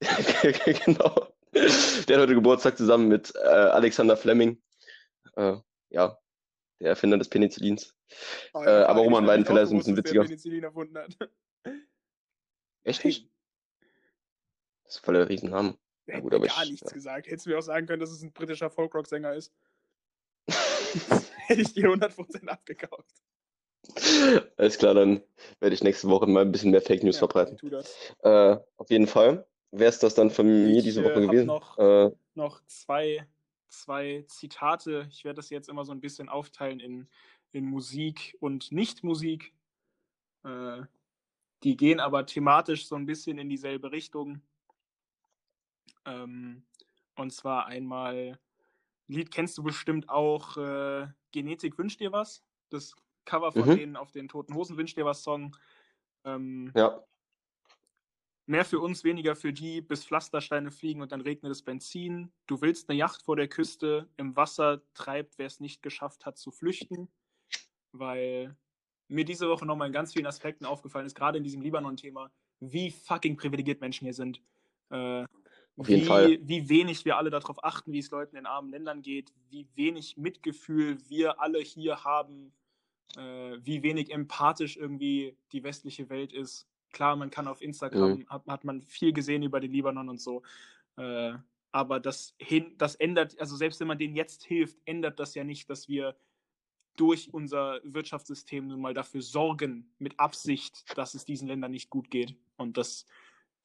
[0.02, 1.32] genau.
[1.52, 4.60] Der hat heute Geburtstag zusammen mit äh, Alexander Fleming.
[5.36, 5.56] Äh,
[5.90, 6.18] ja,
[6.80, 7.94] der Erfinder des Penicillins.
[8.52, 10.24] Oh, Äh, aber Roman Weidenfeller ist ein bisschen dass der witziger.
[10.24, 11.16] Penicillin erfunden hat.
[12.84, 13.30] Echt nicht?
[14.84, 15.78] Das ist voll der Riesenname.
[16.06, 16.94] Der Ja, gut, aber gar ich- nichts ja.
[16.94, 17.26] gesagt.
[17.26, 19.52] Hättest du mir auch sagen können, dass es ein britischer Folkrock-Sänger ist.
[21.46, 23.14] Hätte ich dir 100% abgekauft.
[24.56, 25.22] Alles klar, dann
[25.60, 27.56] werde ich nächste Woche mal ein bisschen mehr Fake News Ja, verbreiten.
[27.56, 27.94] tu das.
[28.22, 29.46] Äh, auf jeden Fall.
[29.70, 31.46] Wäre es das dann von mir Ich, diese äh, Woche hab gewesen?
[31.46, 33.26] noch- Äh, noch zwei,
[33.68, 35.06] zwei Zitate.
[35.10, 37.08] Ich werde das jetzt immer so ein bisschen aufteilen in,
[37.52, 39.52] in Musik und Nicht-Musik.
[40.44, 40.82] Äh,
[41.62, 44.42] die gehen aber thematisch so ein bisschen in dieselbe Richtung.
[46.04, 46.64] Ähm,
[47.16, 48.38] und zwar einmal,
[49.08, 52.44] Lied kennst du bestimmt auch, äh, Genetik wünscht dir was?
[52.70, 52.94] Das
[53.24, 53.76] Cover von Mhm.
[53.76, 55.56] denen auf den Toten Hosen wünscht dir was Song.
[56.24, 57.06] Ähm, ja,
[58.48, 62.32] Mehr für uns, weniger für die, bis Pflastersteine fliegen und dann regnet es Benzin.
[62.46, 66.38] Du willst eine Yacht vor der Küste, im Wasser treibt, wer es nicht geschafft hat,
[66.38, 67.08] zu flüchten.
[67.90, 68.56] Weil
[69.08, 72.30] mir diese Woche nochmal in ganz vielen Aspekten aufgefallen ist, gerade in diesem Libanon-Thema,
[72.60, 74.40] wie fucking privilegiert Menschen hier sind.
[74.90, 75.24] Äh,
[75.76, 76.38] Auf wie, jeden Fall.
[76.42, 80.16] wie wenig wir alle darauf achten, wie es Leuten in armen Ländern geht, wie wenig
[80.16, 82.52] Mitgefühl wir alle hier haben,
[83.16, 86.66] äh, wie wenig empathisch irgendwie die westliche Welt ist.
[86.92, 88.28] Klar, man kann auf Instagram, Mhm.
[88.28, 90.42] hat, hat man viel gesehen über den Libanon und so.
[90.96, 91.34] Äh,
[91.72, 95.44] aber das, hin, das ändert, also selbst wenn man denen jetzt hilft, ändert das ja
[95.44, 96.16] nicht, dass wir
[96.96, 102.10] durch unser Wirtschaftssystem nun mal dafür sorgen, mit Absicht, dass es diesen Ländern nicht gut
[102.10, 102.34] geht.
[102.56, 103.04] Und das,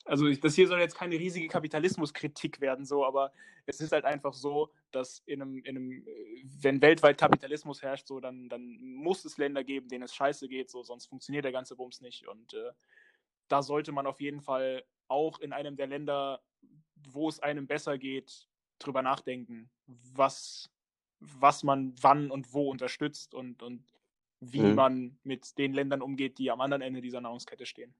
[0.05, 3.31] also ich- das hier soll jetzt keine riesige Kapitalismuskritik werden, so, aber
[3.65, 8.07] es ist halt einfach so, dass in einem, in einem, äh, wenn weltweit Kapitalismus herrscht,
[8.07, 11.51] so, dann, dann muss es Länder geben, denen es scheiße geht, so, sonst funktioniert der
[11.51, 12.27] ganze Bums nicht.
[12.27, 12.71] Und äh,
[13.47, 16.41] da sollte man auf jeden Fall auch in einem der Länder,
[17.11, 18.47] wo es einem besser geht,
[18.79, 20.71] drüber nachdenken, was,
[21.19, 23.83] was man wann und wo unterstützt und, und
[24.39, 24.75] wie Mhm.
[24.75, 27.93] man mit den Ländern umgeht, die am anderen Ende dieser Nahrungskette stehen.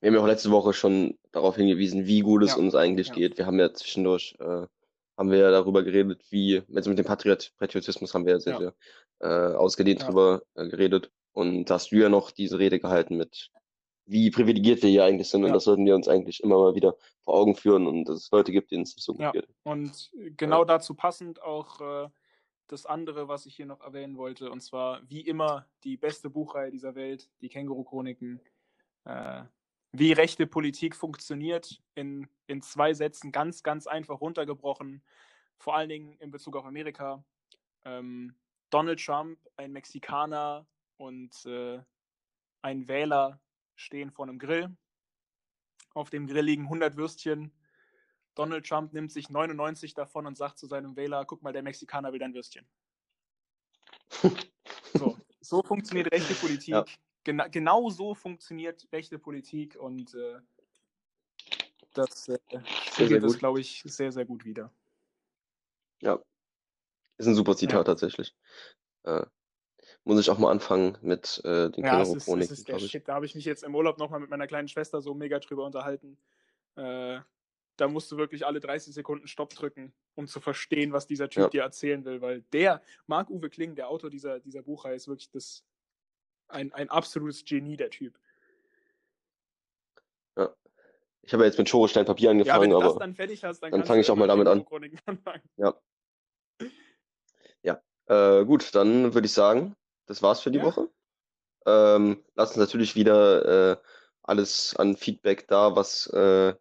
[0.00, 3.08] Wir haben ja auch letzte Woche schon darauf hingewiesen, wie gut es Ja, uns eigentlich
[3.08, 3.14] ja.
[3.14, 3.38] geht.
[3.38, 4.66] Wir haben ja zwischendurch, äh,
[5.16, 8.58] haben wir ja darüber geredet, wie, also mit dem Patriot Patriotismus haben wir ja sehr,
[8.58, 8.74] sehr
[9.20, 10.06] äh, ausgedehnt Ja.
[10.06, 11.10] drüber äh, geredet.
[11.32, 13.50] Und da hast du ja noch diese Rede gehalten mit,
[14.04, 15.44] wie privilegiert wir hier eigentlich sind.
[15.44, 18.30] Und das sollten wir uns eigentlich immer mal wieder vor Augen führen und dass es
[18.30, 19.32] Leute gibt, denen es nicht so gut Ja.
[19.32, 19.48] geht.
[19.64, 22.08] Und genau dazu passend auch äh,
[22.68, 26.70] das andere, was ich hier noch erwähnen wollte, und zwar wie immer die beste Buchreihe
[26.70, 28.40] dieser Welt, die Känguru-Chroniken.
[29.04, 29.42] Äh,
[29.92, 35.02] wie rechte Politik funktioniert, in, in zwei Sätzen ganz, ganz einfach runtergebrochen,
[35.58, 37.24] vor allen Dingen in Bezug auf Amerika.
[37.84, 38.34] Ähm,
[38.70, 40.66] Donald Trump, ein Mexikaner
[40.96, 41.80] und äh,
[42.62, 43.40] ein Wähler
[43.74, 44.76] stehen vor einem Grill.
[45.94, 47.52] Auf dem Grill liegen 100 Würstchen.
[48.34, 52.12] Donald Trump nimmt sich 99 davon und sagt zu seinem Wähler, guck mal, der Mexikaner
[52.12, 52.66] will dein Würstchen.
[54.94, 56.68] So, so funktioniert rechte Politik.
[56.68, 56.84] Ja.
[57.26, 60.38] Gena genau so funktioniert rechte Politik und äh,
[61.92, 62.38] das äh,
[62.92, 64.72] sehr das, glaube ich, sehr, sehr gut wieder.
[66.00, 66.20] Ja.
[67.18, 67.82] Ist ein super Zitat Ja.
[67.84, 68.32] tatsächlich.
[69.02, 69.26] Äh,
[70.04, 72.90] muss ich auch mal anfangen mit äh, den Ja, es ist, ist ich.
[72.92, 73.08] Shit.
[73.08, 75.64] Da habe ich mich jetzt im Urlaub nochmal mit meiner kleinen Schwester so mega drüber
[75.64, 76.16] unterhalten.
[76.76, 77.18] Äh,
[77.76, 81.42] da musst du wirklich alle 30 Sekunden Stopp drücken, um zu verstehen, was dieser Typ
[81.42, 81.48] Ja.
[81.48, 82.20] dir erzählen will.
[82.20, 85.64] Weil der, Marc-Uwe Kling, der Autor dieser, dieser Buchreihe, ist wirklich das,
[86.48, 88.18] ein, ein absolutes Genie, der Typ.
[91.22, 93.14] Ich habe ja jetzt mit Schore Stein Papier Ja, angefangen, wenn du das aber dann
[93.16, 94.58] fertig hast, dann, dann fange ich auch mal damit an.
[94.58, 95.42] Känguru-Chroniken anfangen.
[98.08, 99.74] Äh, gut, dann würde ich sagen,
[100.06, 100.64] das war's für die Ja.
[100.64, 100.88] Woche.
[101.66, 103.76] Ähm, lasst uns natürlich wieder äh,
[104.22, 106.54] alles an Feedback da, was, äh,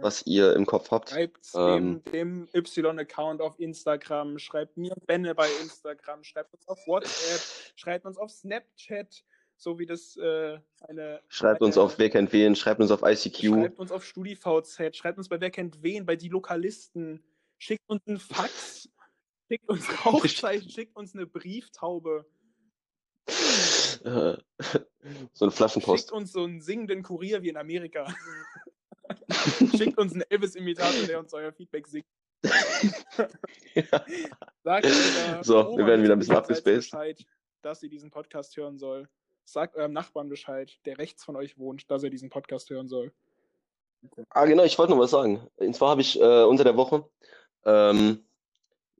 [0.00, 1.10] was ihr im Kopf habt.
[1.10, 2.02] Schreibt Ähm.
[2.12, 8.06] dem, dem Y-Account auf Instagram, schreibt mir Benne bei Instagram, schreibt uns auf WhatsApp, schreibt
[8.06, 9.24] uns auf Snapchat
[9.58, 11.20] so wie das äh, eine.
[11.28, 13.40] Schreibt eine, uns auf Wer kennt wen, schreibt uns auf ICQ.
[13.40, 17.22] Schreibt uns auf StudiVZ, schreibt uns bei Wer kennt wen, bei die Lokalisten.
[17.58, 18.88] Schickt uns einen Fax,
[19.48, 22.24] schickt uns Rauchzeichen, schickt uns eine Brieftaube.
[25.32, 25.98] So eine Flaschenpost.
[25.98, 28.06] Schickt uns so einen singenden Kurier wie in Amerika.
[29.76, 32.06] schickt uns einen Elvis-Imitator, der uns euer Feedback singt.
[33.74, 33.82] ja.
[34.62, 36.90] Sagt eurer So, wir Oma werden wieder ein bisschen abgespaced.
[36.90, 37.24] Bescheid,
[37.62, 39.08] dass sie diesen Podcast hören soll.
[39.44, 43.12] Sagt eurem Nachbarn Bescheid, der rechts von euch wohnt, dass er diesen Podcast hören soll.
[44.30, 45.48] Ah, genau, ich wollte noch was sagen.
[45.56, 47.08] Und zwar habe ich äh, unter der Woche
[47.64, 48.24] ähm,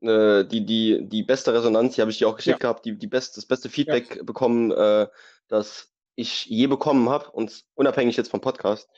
[0.01, 3.07] äh, die, die, die beste Resonanz, die habe ich dir auch geschickt gehabt, die, die
[3.07, 5.07] best, das beste Feedback bekommen, äh,
[5.47, 8.89] das ich je bekommen habe, und unabhängig jetzt vom Podcast.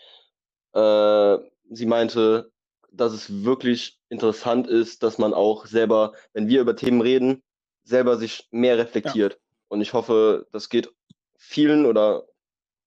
[0.73, 1.37] Äh,
[1.69, 2.51] sie meinte,
[2.91, 7.43] dass es wirklich interessant ist, dass man auch selber, wenn wir über Themen reden,
[7.83, 9.39] selber sich mehr reflektiert.
[9.69, 10.91] Und ich hoffe, das geht
[11.37, 12.25] vielen oder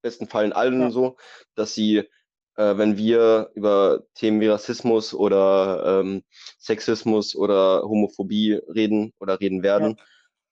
[0.03, 0.91] besten Fallen allen Ja.
[0.91, 1.17] so,
[1.55, 1.99] dass sie,
[2.57, 6.23] äh, wenn wir über Themen wie Rassismus oder ähm,
[6.59, 9.97] Sexismus oder Homophobie reden oder reden werden,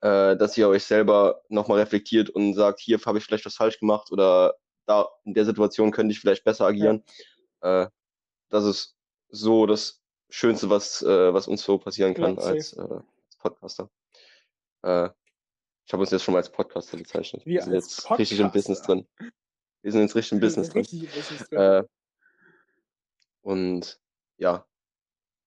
[0.01, 3.79] äh, dass ihr euch selber nochmal reflektiert und sagt, hier habe ich vielleicht was falsch
[3.79, 4.55] gemacht oder
[4.87, 7.05] da in der Situation könnte ich vielleicht besser agieren.
[7.61, 7.87] Äh,
[8.49, 8.97] das ist
[9.29, 13.91] so das Schönste, was, äh, was uns so passieren kann Ja, als, äh, als Podcaster.
[14.83, 15.11] Äh,
[15.85, 17.45] ich habe uns jetzt schon mal als Podcaster bezeichnet.
[17.45, 19.07] Wir Wir sind jetzt richtig im Business Podcaster.
[19.19, 19.33] drin.
[19.83, 20.83] Wir sind jetzt richtig im Business drin.
[20.83, 21.59] Business drin.
[21.59, 21.85] Äh,
[23.43, 24.01] und
[24.39, 24.67] ja,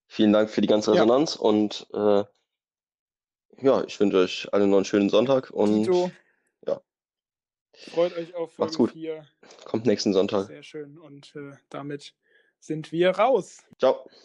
[0.08, 1.02] vielen Dank für die ganze Ja.
[1.04, 2.24] Resonanz und äh,
[3.62, 6.12] ja, ich wünsche euch allen noch einen schönen Sonntag und Tito, ja.
[7.78, 9.02] Freut euch auf Macht's Folge gut.
[9.02, 9.28] 4.
[9.66, 10.48] kommt nächsten Sonntag.
[10.48, 10.98] Sehr schön.
[10.98, 12.14] Und äh, damit
[12.60, 13.64] sind wir raus.
[13.80, 14.10] Ciao.